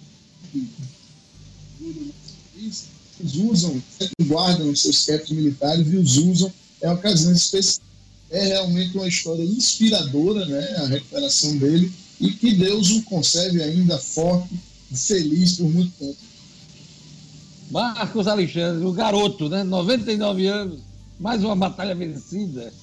[3.20, 3.82] eles usam,
[4.24, 6.52] guardam os seus CEPs militares e os usam
[6.84, 7.82] em ocasiões especiais.
[8.30, 13.98] É realmente uma história inspiradora, né, a recuperação dele, e que Deus o conserve ainda
[13.98, 14.54] forte
[14.92, 16.18] e feliz por muito tempo.
[17.72, 20.80] Marcos Alexandre, o garoto, né, 99 anos,
[21.20, 22.74] mais uma batalha vencida.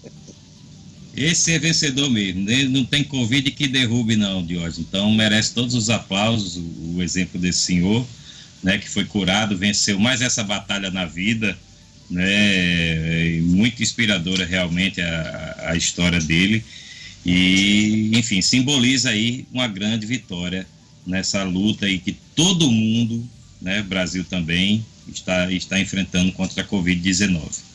[1.15, 4.79] Esse é vencedor mesmo, ele não tem Covid que derrube não, Diógenes.
[4.79, 8.07] Então merece todos os aplausos, o, o exemplo desse senhor
[8.63, 11.59] né, que foi curado, venceu mais essa batalha na vida,
[12.09, 16.63] né, muito inspiradora realmente a, a história dele
[17.25, 20.67] e, enfim, simboliza aí uma grande vitória
[21.07, 23.29] nessa luta aí que todo mundo
[23.61, 27.72] né, Brasil também está, está enfrentando contra a Covid-19.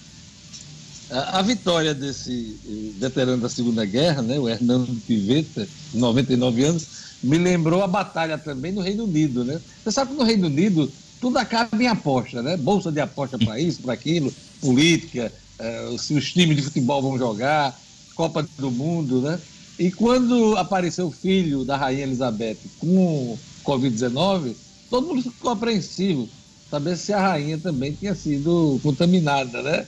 [1.10, 6.88] A, a, vitória desse eh, veterano da Segunda Guerra, né, o Hernando Pivetta, 99 anos,
[7.24, 9.44] me lembrou a batalha também no Reino Unido.
[9.44, 9.60] Né?
[9.84, 12.58] Você sabe que no Reino Unido tudo acaba em aposta, né?
[12.58, 17.18] Bolsa de aposta para isso, para aquilo, política, eh, se os times de futebol vão
[17.18, 17.78] jogar,
[18.14, 19.40] Copa do Mundo, né?
[19.80, 24.56] E quando apareceu o filho da Rainha Elizabeth com Covid-19,
[24.90, 26.28] todo mundo ficou apreensivo,
[26.70, 29.86] saber se a rainha também tinha sido contaminada, né?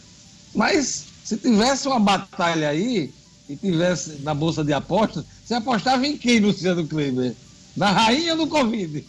[0.54, 3.14] Mas se tivesse uma batalha aí
[3.48, 7.36] e tivesse na bolsa de apostas, você apostava em quem, Luciano Kleber?
[7.78, 9.06] Na rainha ou no Covid?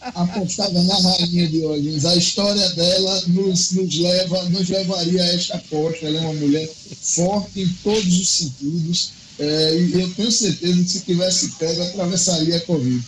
[0.00, 2.06] Apostava na rainha de hoje.
[2.06, 6.06] A história dela nos, nos, leva, nos levaria a esta aposta.
[6.06, 6.70] Ela é uma mulher
[7.02, 9.10] forte em todos os sentidos.
[9.40, 13.04] É, e eu tenho certeza que se tivesse pego, atravessaria a Covid.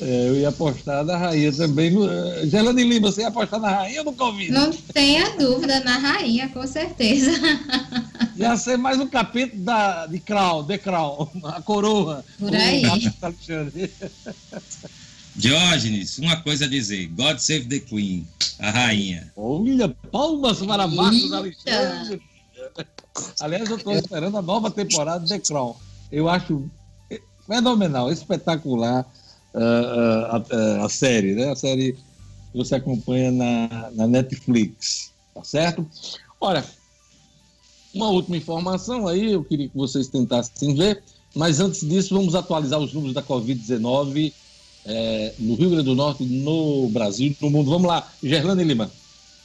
[0.00, 1.90] É, eu ia apostar na rainha também.
[1.90, 2.06] No...
[2.46, 4.52] Gelane Lima, você ia apostar na rainha ou no Covid?
[4.52, 7.30] Não tenha dúvida, na rainha, com certeza.
[8.36, 12.22] Ia ser mais um capítulo da, de Crown, de Crown, a coroa.
[12.38, 12.82] Por aí.
[15.34, 18.26] Diógenes, uma coisa a dizer: God save the Queen,
[18.58, 19.32] a rainha.
[19.34, 22.20] Olha, palmas para Marcos Alexandre.
[23.40, 25.74] Aliás, eu estou esperando a nova temporada de The Crown.
[26.12, 26.70] Eu acho
[27.46, 29.06] fenomenal, espetacular
[29.56, 31.50] a, a, série, né?
[31.50, 35.86] A série que você acompanha na, na Netflix, tá certo?
[36.40, 36.64] Olha,
[37.94, 41.02] uma última informação aí, eu queria que vocês tentassem ver,
[41.34, 44.32] mas antes disso, vamos atualizar os números da Covid-19
[44.84, 47.70] é, no Rio Grande do Norte, no Brasil, no mundo.
[47.70, 48.90] Vamos lá, Gerlane Lima.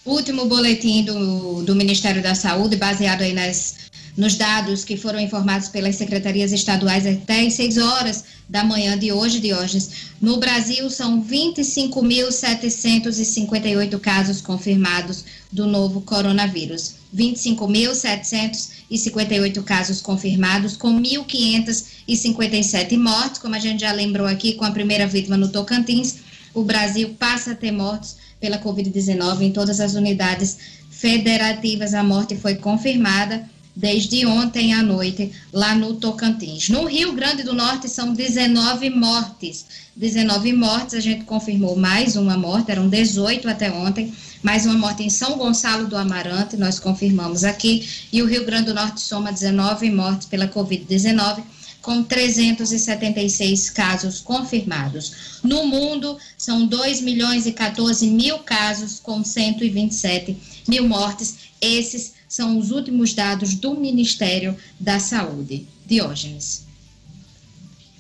[0.06, 5.70] Último boletim do, do Ministério da Saúde, baseado aí nas, nos dados que foram informados
[5.70, 10.10] pelas secretarias estaduais até às 6 horas da manhã de hoje, Diógenes.
[10.20, 16.96] No Brasil, são 25.758 casos confirmados do novo coronavírus.
[17.16, 25.06] 25.758 casos confirmados, com 1.557 mortes, como a gente já lembrou aqui, com a primeira
[25.08, 26.16] vítima no Tocantins.
[26.54, 30.58] O Brasil passa a ter mortes pela Covid-19 em todas as unidades
[30.90, 31.94] federativas.
[31.94, 36.70] A morte foi confirmada desde ontem à noite lá no Tocantins.
[36.70, 39.66] No Rio Grande do Norte são 19 mortes.
[39.96, 45.04] 19 mortes, a gente confirmou mais uma morte, eram 18 até ontem, mais uma morte
[45.04, 49.32] em São Gonçalo do Amarante, nós confirmamos aqui, e o Rio Grande do Norte soma
[49.32, 51.44] 19 mortes pela Covid-19
[51.82, 55.40] com 376 casos confirmados.
[55.44, 61.38] No mundo, são 2 milhões e 14 mil casos, com 127 mil mortes.
[61.60, 65.68] Esses são os últimos dados do Ministério da Saúde.
[65.86, 66.64] Diógenes.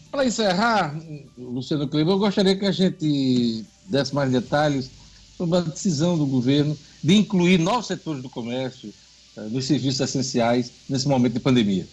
[0.10, 0.98] Para encerrar,
[1.38, 4.90] Luciano Kleber, eu gostaria que a gente desse mais detalhes
[5.38, 8.94] sobre a decisão do governo de incluir novos setores do comércio
[9.36, 11.86] eh, nos serviços essenciais nesse momento de pandemia.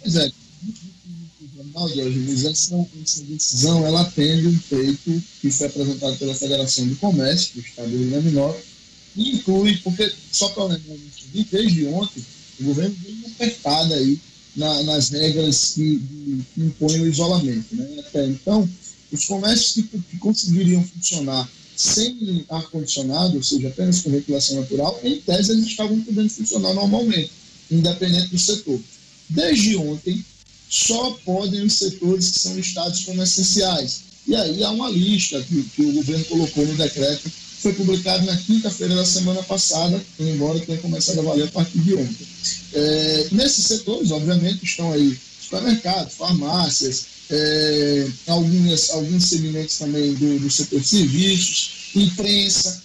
[0.00, 0.32] Pois é,
[2.48, 7.60] essa, essa decisão ela atende um feito que foi apresentado pela Federação do Comércio do
[7.60, 8.75] Estado do Rio Grande do Norte
[9.16, 10.96] inclui, porque, só para lembrar,
[11.50, 12.24] desde ontem,
[12.60, 14.18] o governo deu uma apertada aí
[14.54, 16.00] na, nas regras que,
[16.54, 17.74] que, impõem o isolamento.
[17.74, 17.86] Né?
[18.00, 18.68] Até então,
[19.12, 25.20] os comércios que, que conseguiriam funcionar sem ar-condicionado, ou seja, apenas com ventilação natural, em
[25.20, 27.30] tese eles estavam podendo funcionar normalmente,
[27.70, 28.80] independente do setor.
[29.28, 30.24] Desde ontem,
[30.68, 34.00] só podem os setores que são listados como essenciais.
[34.26, 37.30] E aí há uma lista que, que o governo colocou no decreto
[37.66, 41.94] foi publicado na quinta-feira da semana passada, embora tenha começado a valer a partir de
[41.94, 42.26] ontem.
[42.72, 50.48] É, nesses setores, obviamente, estão aí supermercados, farmácias, é, algumas, alguns segmentos também do, do
[50.48, 52.82] setor de serviços, imprensa.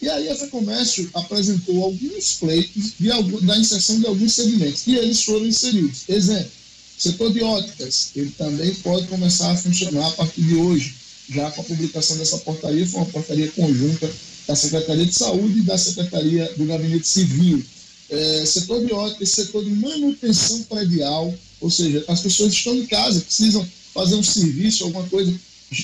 [0.00, 3.08] E aí a FEComércio apresentou alguns pleitos de,
[3.44, 6.08] da inserção de alguns segmentos, e eles foram inseridos.
[6.08, 6.52] Exemplo,
[6.96, 10.99] setor de óticas, ele também pode começar a funcionar a partir de hoje
[11.30, 14.10] já com a publicação dessa portaria, foi uma portaria conjunta
[14.46, 17.64] da Secretaria de Saúde e da Secretaria do Gabinete Civil.
[18.08, 23.20] É, setor de ótica, setor de manutenção predial, ou seja, as pessoas estão em casa,
[23.20, 25.32] precisam fazer um serviço, alguma coisa,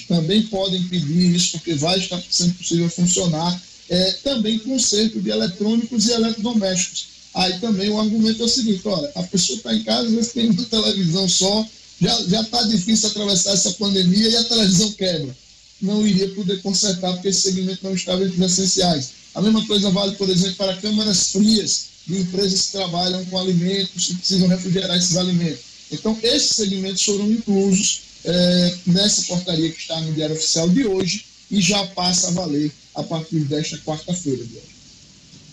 [0.09, 3.62] também podem pedir isso, porque vai estar sendo possível funcionar.
[3.89, 7.06] É, também conserto de eletrônicos e eletrodomésticos.
[7.32, 10.32] Aí também o argumento é o seguinte: olha, a pessoa está em casa, às vezes
[10.32, 11.64] tem uma televisão só,
[12.01, 15.36] já está difícil atravessar essa pandemia e a televisão quebra.
[15.81, 19.10] Não iria poder consertar porque esse segmento não estava entre os essenciais.
[19.35, 24.10] A mesma coisa vale, por exemplo, para câmaras frias de empresas que trabalham com alimentos
[24.10, 25.60] e precisam refrigerar esses alimentos.
[25.90, 31.24] Então, esses segmentos foram inclusos é, nessa portaria que está no Diário Oficial de hoje
[31.51, 34.43] e já passa a valer a partir desta quarta-feira,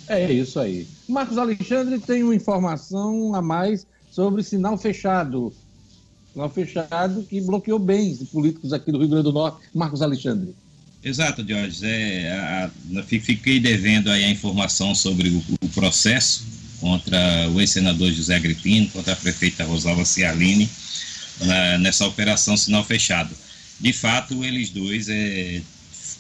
[0.07, 0.88] É isso aí.
[1.07, 5.53] Marcos Alexandre tem uma informação a mais sobre sinal fechado.
[6.34, 9.60] Sinal fechado que bloqueou bens de políticos aqui do Rio Grande do Norte.
[9.73, 10.55] Marcos Alexandre.
[11.03, 11.85] Exato, Jorge.
[11.85, 16.43] É, a, a, fiquei devendo aí a informação sobre o, o processo
[16.80, 20.69] contra o ex-senador José Agripino, contra a prefeita Rosalva Cialini,
[21.41, 23.35] na, nessa operação sinal fechado.
[23.80, 25.61] De fato, eles dois é,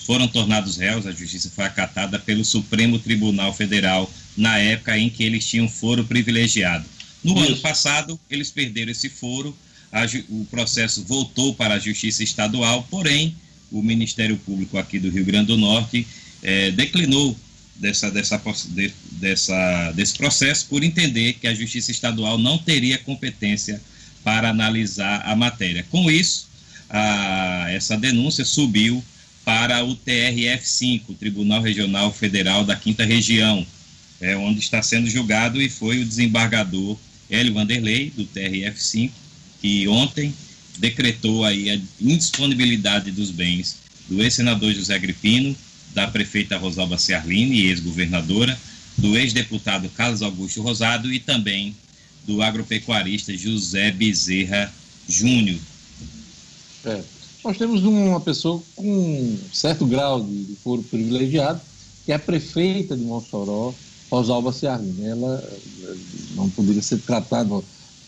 [0.05, 5.23] foram tornados réus, a justiça foi acatada pelo Supremo Tribunal Federal na época em que
[5.23, 6.85] eles tinham foro privilegiado.
[7.23, 7.47] No Isso.
[7.47, 9.55] ano passado, eles perderam esse foro,
[9.93, 13.35] a, o processo voltou para a Justiça Estadual, porém,
[13.71, 16.05] o Ministério Público aqui do Rio Grande do Norte
[16.41, 17.37] é, declinou
[17.75, 23.79] dessa, dessa, de, dessa, desse processo por entender que a Justiça Estadual não teria competência
[24.23, 25.85] para analisar a matéria.
[25.91, 26.47] Com isso,
[26.89, 29.03] a, essa denúncia subiu
[29.45, 33.65] para o TRF5, Tribunal Regional Federal da Quinta Região,
[34.19, 36.97] é, onde está sendo julgado e foi o desembargador
[37.29, 39.11] Hélio Vanderlei, do TRF5,
[39.63, 40.33] que ontem
[40.77, 43.77] decretou aí a indisponibilidade dos bens
[44.09, 45.55] do ex-senador José Agripino,
[45.93, 48.59] da prefeita Rosalba Ciarline, ex-governadora,
[48.97, 51.73] do ex-deputado Carlos Augusto Rosado e também
[52.27, 54.69] do agropecuarista José Bezerra
[55.07, 55.59] Júnior.
[56.83, 57.01] É.
[57.45, 61.61] Nós temos uma pessoa com certo grau de, de foro privilegiado,
[62.05, 63.73] que é a prefeita de Mossoró,
[64.11, 65.05] Rosalba Ciarline.
[65.05, 65.41] Ela
[65.83, 65.95] eh,
[66.35, 67.63] não poderia ser tratada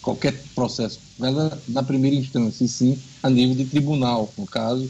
[0.06, 1.00] qualquer processo
[1.68, 4.88] na primeira instância, e sim a nível de tribunal, no caso,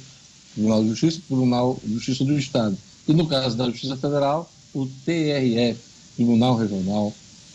[0.54, 2.78] Tribunal de Justiça, Tribunal de Justiça do Estado.
[3.08, 5.80] E no caso da Justiça Federal, o TRF,
[6.16, 7.14] Tribunal Regional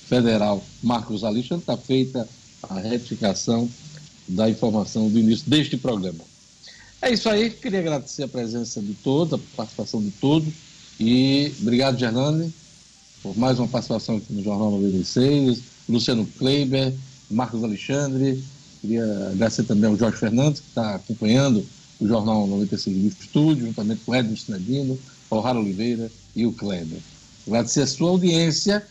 [0.08, 2.26] Federal Marcos Alexandre, está feita
[2.62, 3.68] a retificação
[4.26, 6.24] da informação do início deste programa.
[7.02, 10.52] É isso aí, queria agradecer a presença de todos, a participação de todos.
[10.98, 12.52] E obrigado, Gerlane,
[13.22, 15.62] por mais uma participação aqui no Jornal 96.
[15.88, 16.94] Luciano Kleiber,
[17.30, 18.42] Marcos Alexandre.
[18.80, 21.64] Queria agradecer também ao Jorge Fernandes, que está acompanhando
[22.00, 24.98] o Jornal 96 do Estúdio, juntamente com o Edson Sinedino,
[25.28, 26.98] o Rara Oliveira e o Kleber.
[27.46, 28.86] Agradecer a sua audiência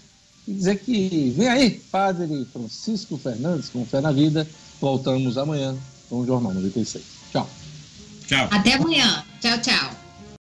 [0.47, 4.47] e dizer que vem aí, Padre Francisco Fernandes, com Fé na Vida.
[4.79, 5.75] Voltamos amanhã
[6.09, 7.03] com o Jornal 96.
[7.31, 7.49] Tchau.
[8.27, 8.47] Tchau.
[8.51, 9.23] Até amanhã.
[9.41, 9.98] Tchau, tchau.